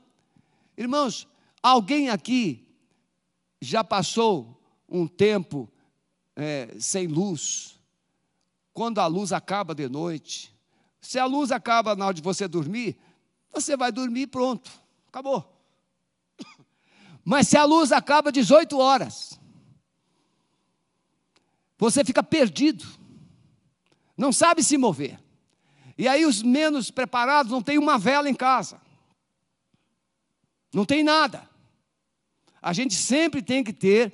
[0.77, 1.27] Irmãos,
[1.63, 2.67] alguém aqui
[3.61, 5.71] já passou um tempo
[6.37, 7.79] é, sem luz?
[8.73, 10.55] Quando a luz acaba de noite,
[11.01, 12.99] se a luz acaba na hora de você dormir,
[13.53, 14.71] você vai dormir pronto,
[15.09, 15.54] acabou.
[17.25, 19.41] Mas se a luz acaba às 18 horas,
[21.79, 22.85] você fica perdido,
[24.17, 25.19] não sabe se mover.
[25.97, 28.81] E aí os menos preparados não têm uma vela em casa,
[30.73, 31.49] não tem nada.
[32.61, 34.13] A gente sempre tem que ter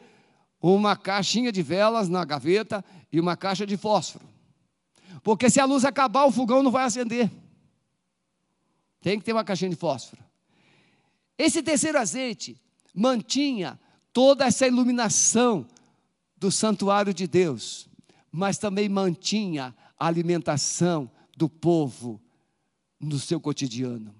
[0.60, 4.28] uma caixinha de velas na gaveta e uma caixa de fósforo.
[5.22, 7.30] Porque se a luz acabar, o fogão não vai acender.
[9.00, 10.22] Tem que ter uma caixinha de fósforo.
[11.38, 12.60] Esse terceiro azeite
[12.94, 13.78] mantinha
[14.12, 15.66] toda essa iluminação
[16.36, 17.88] do santuário de Deus,
[18.32, 22.20] mas também mantinha a alimentação do povo
[22.98, 24.14] no seu cotidiano.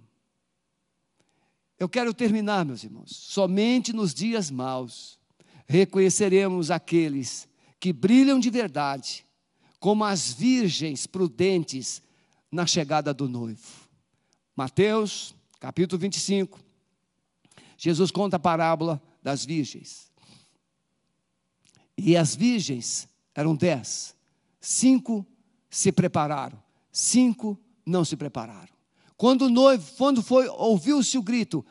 [1.79, 3.11] Eu quero terminar, meus irmãos.
[3.11, 5.19] Somente nos dias maus
[5.67, 7.49] reconheceremos aqueles
[7.79, 9.25] que brilham de verdade,
[9.79, 12.03] como as virgens prudentes
[12.53, 13.89] na chegada do noivo.
[14.55, 16.61] Mateus, capítulo 25,
[17.83, 20.13] Jesus conta a parábola das virgens.
[21.97, 24.15] E as virgens eram dez.
[24.61, 25.27] Cinco
[25.71, 26.63] se prepararam,
[26.93, 28.69] cinco não se prepararam.
[29.17, 31.65] Quando o noivo, quando foi, ouviu-se o grito,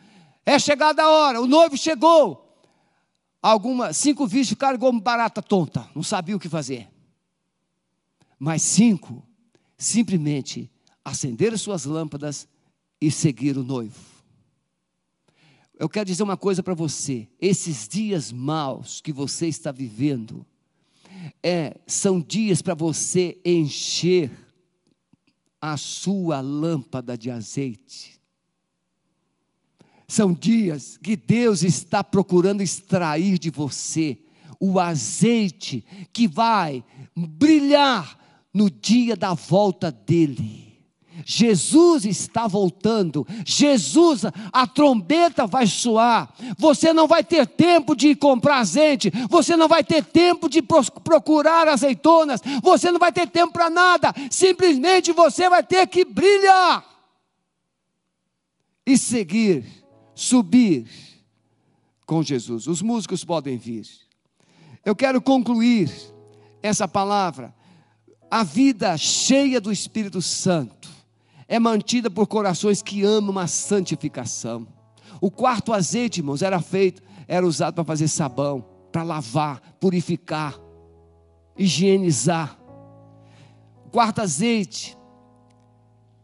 [0.43, 2.59] é chegada a hora, o noivo chegou.
[3.39, 6.89] Algumas, cinco virgens ficaram como barata tonta, não sabiam o que fazer.
[8.39, 9.23] Mas cinco
[9.77, 10.71] simplesmente
[11.05, 12.47] acenderam suas lâmpadas
[12.99, 14.08] e seguiram o noivo.
[15.79, 20.45] Eu quero dizer uma coisa para você: esses dias maus que você está vivendo,
[21.41, 24.29] é, são dias para você encher
[25.61, 28.19] a sua lâmpada de azeite.
[30.05, 34.17] São dias que Deus está procurando extrair de você
[34.59, 36.83] o azeite que vai
[37.15, 38.19] brilhar
[38.53, 40.68] no dia da volta dele.
[41.25, 43.25] Jesus está voltando.
[43.45, 46.33] Jesus, a trombeta vai soar.
[46.57, 49.11] Você não vai ter tempo de comprar azeite.
[49.29, 52.41] Você não vai ter tempo de procurar azeitonas.
[52.61, 54.13] Você não vai ter tempo para nada.
[54.29, 56.85] Simplesmente você vai ter que brilhar
[58.85, 59.65] e seguir,
[60.15, 60.87] subir
[62.05, 62.67] com Jesus.
[62.67, 63.85] Os músicos podem vir.
[64.83, 65.91] Eu quero concluir
[66.61, 67.53] essa palavra.
[68.31, 70.78] A vida cheia do Espírito Santo
[71.49, 74.67] é mantida por corações que amam a santificação.
[75.19, 80.55] O quarto azeite, irmãos, era feito, era usado para fazer sabão, para lavar, purificar,
[81.57, 82.55] higienizar.
[83.83, 84.95] O quarto azeite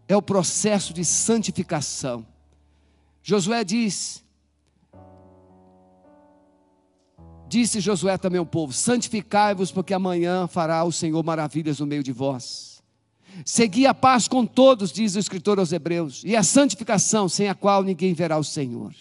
[0.07, 2.23] é o processo de santificação.
[3.23, 4.23] Josué diz:
[7.47, 12.11] Disse Josué também ao povo: Santificai-vos, porque amanhã fará o Senhor maravilhas no meio de
[12.11, 12.74] vós.
[13.43, 17.55] Segui a paz com todos, diz o escritor aos Hebreus, e a santificação, sem a
[17.55, 18.93] qual ninguém verá o Senhor.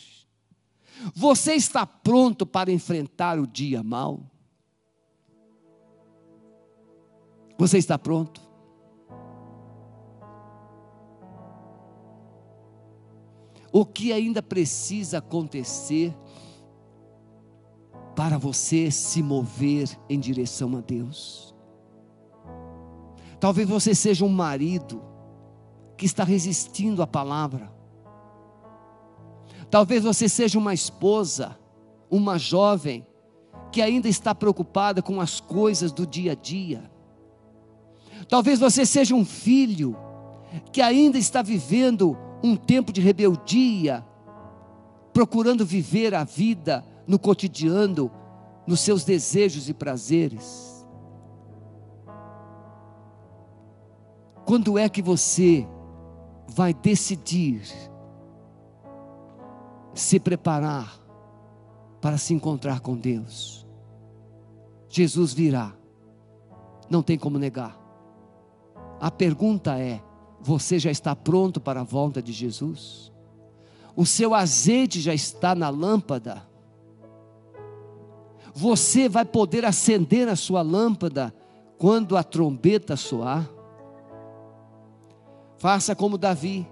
[1.14, 4.20] Você está pronto para enfrentar o dia mal?
[7.58, 8.40] Você está pronto?
[13.70, 16.14] O que ainda precisa acontecer
[18.14, 21.53] para você se mover em direção a Deus.
[23.44, 25.02] Talvez você seja um marido
[25.98, 27.70] que está resistindo à palavra.
[29.70, 31.54] Talvez você seja uma esposa,
[32.10, 33.06] uma jovem
[33.70, 36.90] que ainda está preocupada com as coisas do dia a dia.
[38.30, 39.94] Talvez você seja um filho
[40.72, 44.02] que ainda está vivendo um tempo de rebeldia,
[45.12, 48.10] procurando viver a vida no cotidiano,
[48.66, 50.73] nos seus desejos e prazeres?
[54.44, 55.66] Quando é que você
[56.48, 57.62] vai decidir
[59.94, 60.98] se preparar
[62.00, 63.66] para se encontrar com Deus?
[64.88, 65.74] Jesus virá,
[66.90, 67.78] não tem como negar.
[69.00, 70.02] A pergunta é:
[70.40, 73.12] você já está pronto para a volta de Jesus?
[73.96, 76.46] O seu azeite já está na lâmpada?
[78.54, 81.34] Você vai poder acender a sua lâmpada
[81.76, 83.48] quando a trombeta soar.
[85.64, 86.70] Faça como Davi,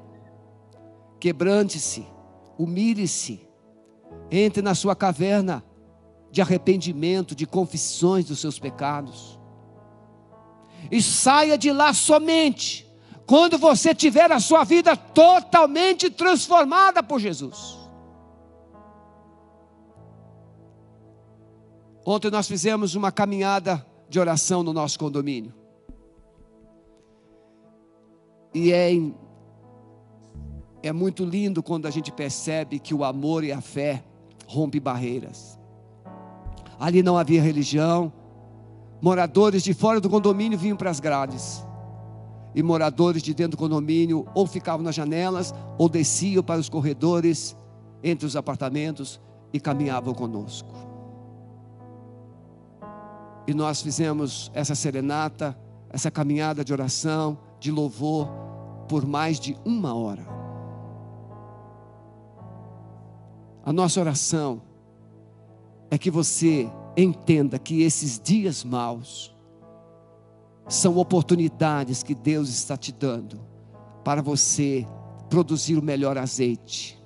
[1.19, 2.07] quebrante-se,
[2.59, 3.41] humilhe-se,
[4.31, 5.65] entre na sua caverna
[6.31, 9.41] de arrependimento, de confissões dos seus pecados,
[10.91, 12.87] e saia de lá somente
[13.27, 17.79] quando você tiver a sua vida totalmente transformada por Jesus.
[22.05, 25.62] Ontem nós fizemos uma caminhada de oração no nosso condomínio.
[28.55, 28.91] E é,
[30.83, 34.05] é muito lindo quando a gente percebe que o amor e a fé
[34.47, 35.59] rompe barreiras.
[36.79, 38.13] Ali não havia religião.
[39.01, 41.65] Moradores de fora do condomínio vinham para as grades.
[42.55, 47.57] E moradores de dentro do condomínio ou ficavam nas janelas ou desciam para os corredores
[48.03, 49.21] entre os apartamentos
[49.53, 50.75] e caminhavam conosco.
[53.47, 55.57] E nós fizemos essa serenata,
[55.89, 58.29] essa caminhada de oração, de louvor,
[58.93, 60.23] por mais de uma hora.
[63.65, 64.61] A nossa oração
[65.91, 69.35] é que você entenda que esses dias maus
[70.69, 73.41] são oportunidades que Deus está te dando
[74.05, 74.87] para você
[75.31, 77.03] produzir o melhor azeite,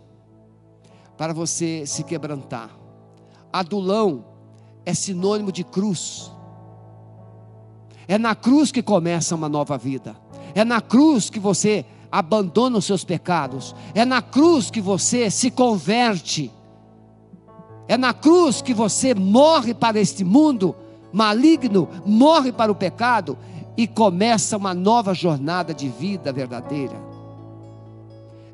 [1.16, 2.76] para você se quebrantar.
[3.52, 4.24] Adulão
[4.84, 6.32] é sinônimo de cruz.
[8.08, 10.16] É na cruz que começa uma nova vida.
[10.56, 13.74] É na cruz que você abandona os seus pecados.
[13.94, 16.50] É na cruz que você se converte.
[17.86, 20.74] É na cruz que você morre para este mundo
[21.12, 23.36] maligno, morre para o pecado
[23.76, 26.98] e começa uma nova jornada de vida verdadeira.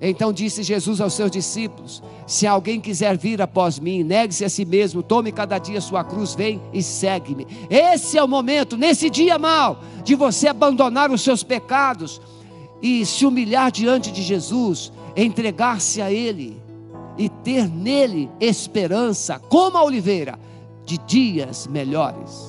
[0.04, 4.64] Então disse Jesus aos seus discípulos: Se alguém quiser vir após mim, negue-se a si
[4.64, 7.46] mesmo, tome cada dia sua cruz, vem e segue-me.
[7.70, 12.20] Esse é o momento, nesse dia mal, de você abandonar os seus pecados
[12.82, 16.60] e se humilhar diante de Jesus, entregar-se a Ele
[17.16, 20.36] e ter nele esperança, como a oliveira,
[20.84, 22.42] de dias melhores.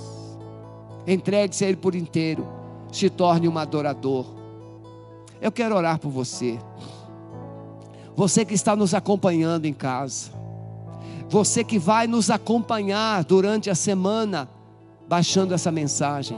[1.06, 2.48] Entregue-se a Ele por inteiro,
[2.92, 4.26] se torne um adorador.
[5.40, 6.58] Eu quero orar por você.
[8.16, 10.32] Você que está nos acompanhando em casa,
[11.30, 14.48] você que vai nos acompanhar durante a semana,
[15.08, 16.38] baixando essa mensagem.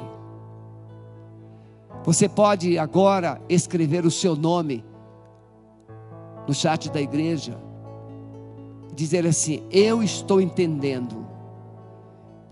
[2.05, 4.85] Você pode agora escrever o seu nome
[6.47, 7.57] no chat da igreja,
[8.95, 11.25] dizer assim: Eu estou entendendo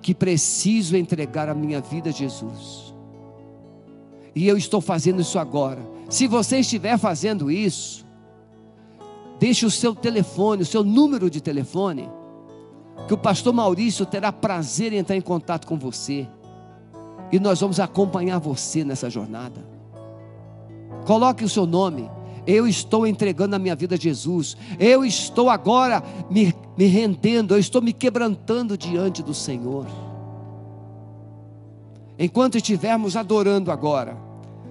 [0.02, 2.94] que preciso entregar a minha vida a Jesus,
[4.36, 5.80] e eu estou fazendo isso agora.
[6.10, 8.03] Se você estiver fazendo isso,
[9.44, 12.10] deixe o seu telefone, o seu número de telefone,
[13.10, 16.26] que o pastor Maurício terá prazer em entrar em contato com você,
[17.30, 19.68] e nós vamos acompanhar você nessa jornada.
[21.06, 22.10] Coloque o seu nome.
[22.48, 24.56] Eu estou entregando a minha vida a Jesus.
[24.80, 27.54] Eu estou agora me, me rendendo.
[27.54, 29.86] Eu estou me quebrantando diante do Senhor.
[32.18, 34.16] Enquanto estivermos adorando agora,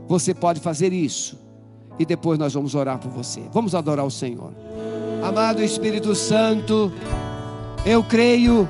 [0.09, 1.37] você pode fazer isso.
[1.99, 3.43] E depois nós vamos orar por você.
[3.53, 4.53] Vamos adorar o Senhor.
[5.23, 6.93] Amado Espírito Santo,
[7.85, 8.69] eu creio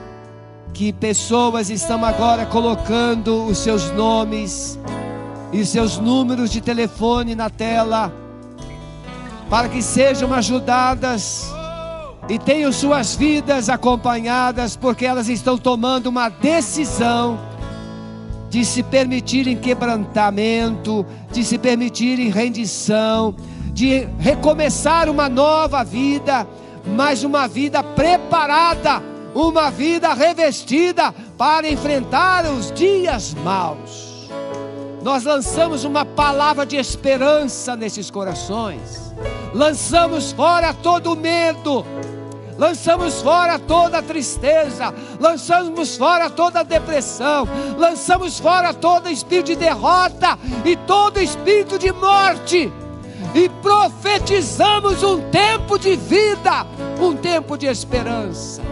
[0.73, 4.79] que pessoas estão agora colocando os seus nomes
[5.53, 8.12] e seus números de telefone na tela
[9.51, 11.53] para que sejam ajudadas
[12.29, 17.39] e tenham suas vidas acompanhadas, porque elas estão tomando uma decisão
[18.53, 23.34] de se permitirem quebrantamento, de se permitirem rendição,
[23.72, 26.46] de recomeçar uma nova vida,
[26.84, 29.03] mas uma vida preparada,
[29.34, 34.28] uma vida revestida para enfrentar os dias maus.
[35.03, 39.03] Nós lançamos uma palavra de esperança nesses corações
[39.55, 41.84] lançamos fora todo medo,
[42.62, 47.44] lançamos fora toda tristeza, lançamos fora toda depressão,
[47.76, 52.72] lançamos fora todo espírito de derrota e todo espírito de morte,
[53.34, 56.64] e profetizamos um tempo de vida,
[57.00, 58.62] um tempo de esperança.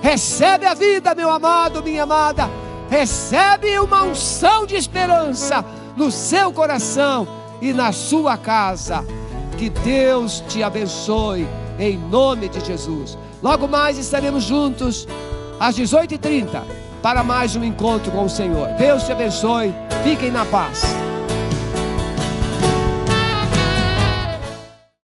[0.00, 2.48] Recebe a vida, meu amado, minha amada,
[2.88, 5.62] recebe uma unção de esperança
[5.94, 7.28] no seu coração
[7.60, 9.04] e na sua casa.
[9.58, 11.46] Que Deus te abençoe,
[11.78, 13.18] em nome de Jesus.
[13.42, 15.06] Logo mais estaremos juntos,
[15.58, 16.62] às 18h30,
[17.02, 18.68] para mais um encontro com o Senhor.
[18.78, 20.82] Deus te abençoe, fiquem na paz.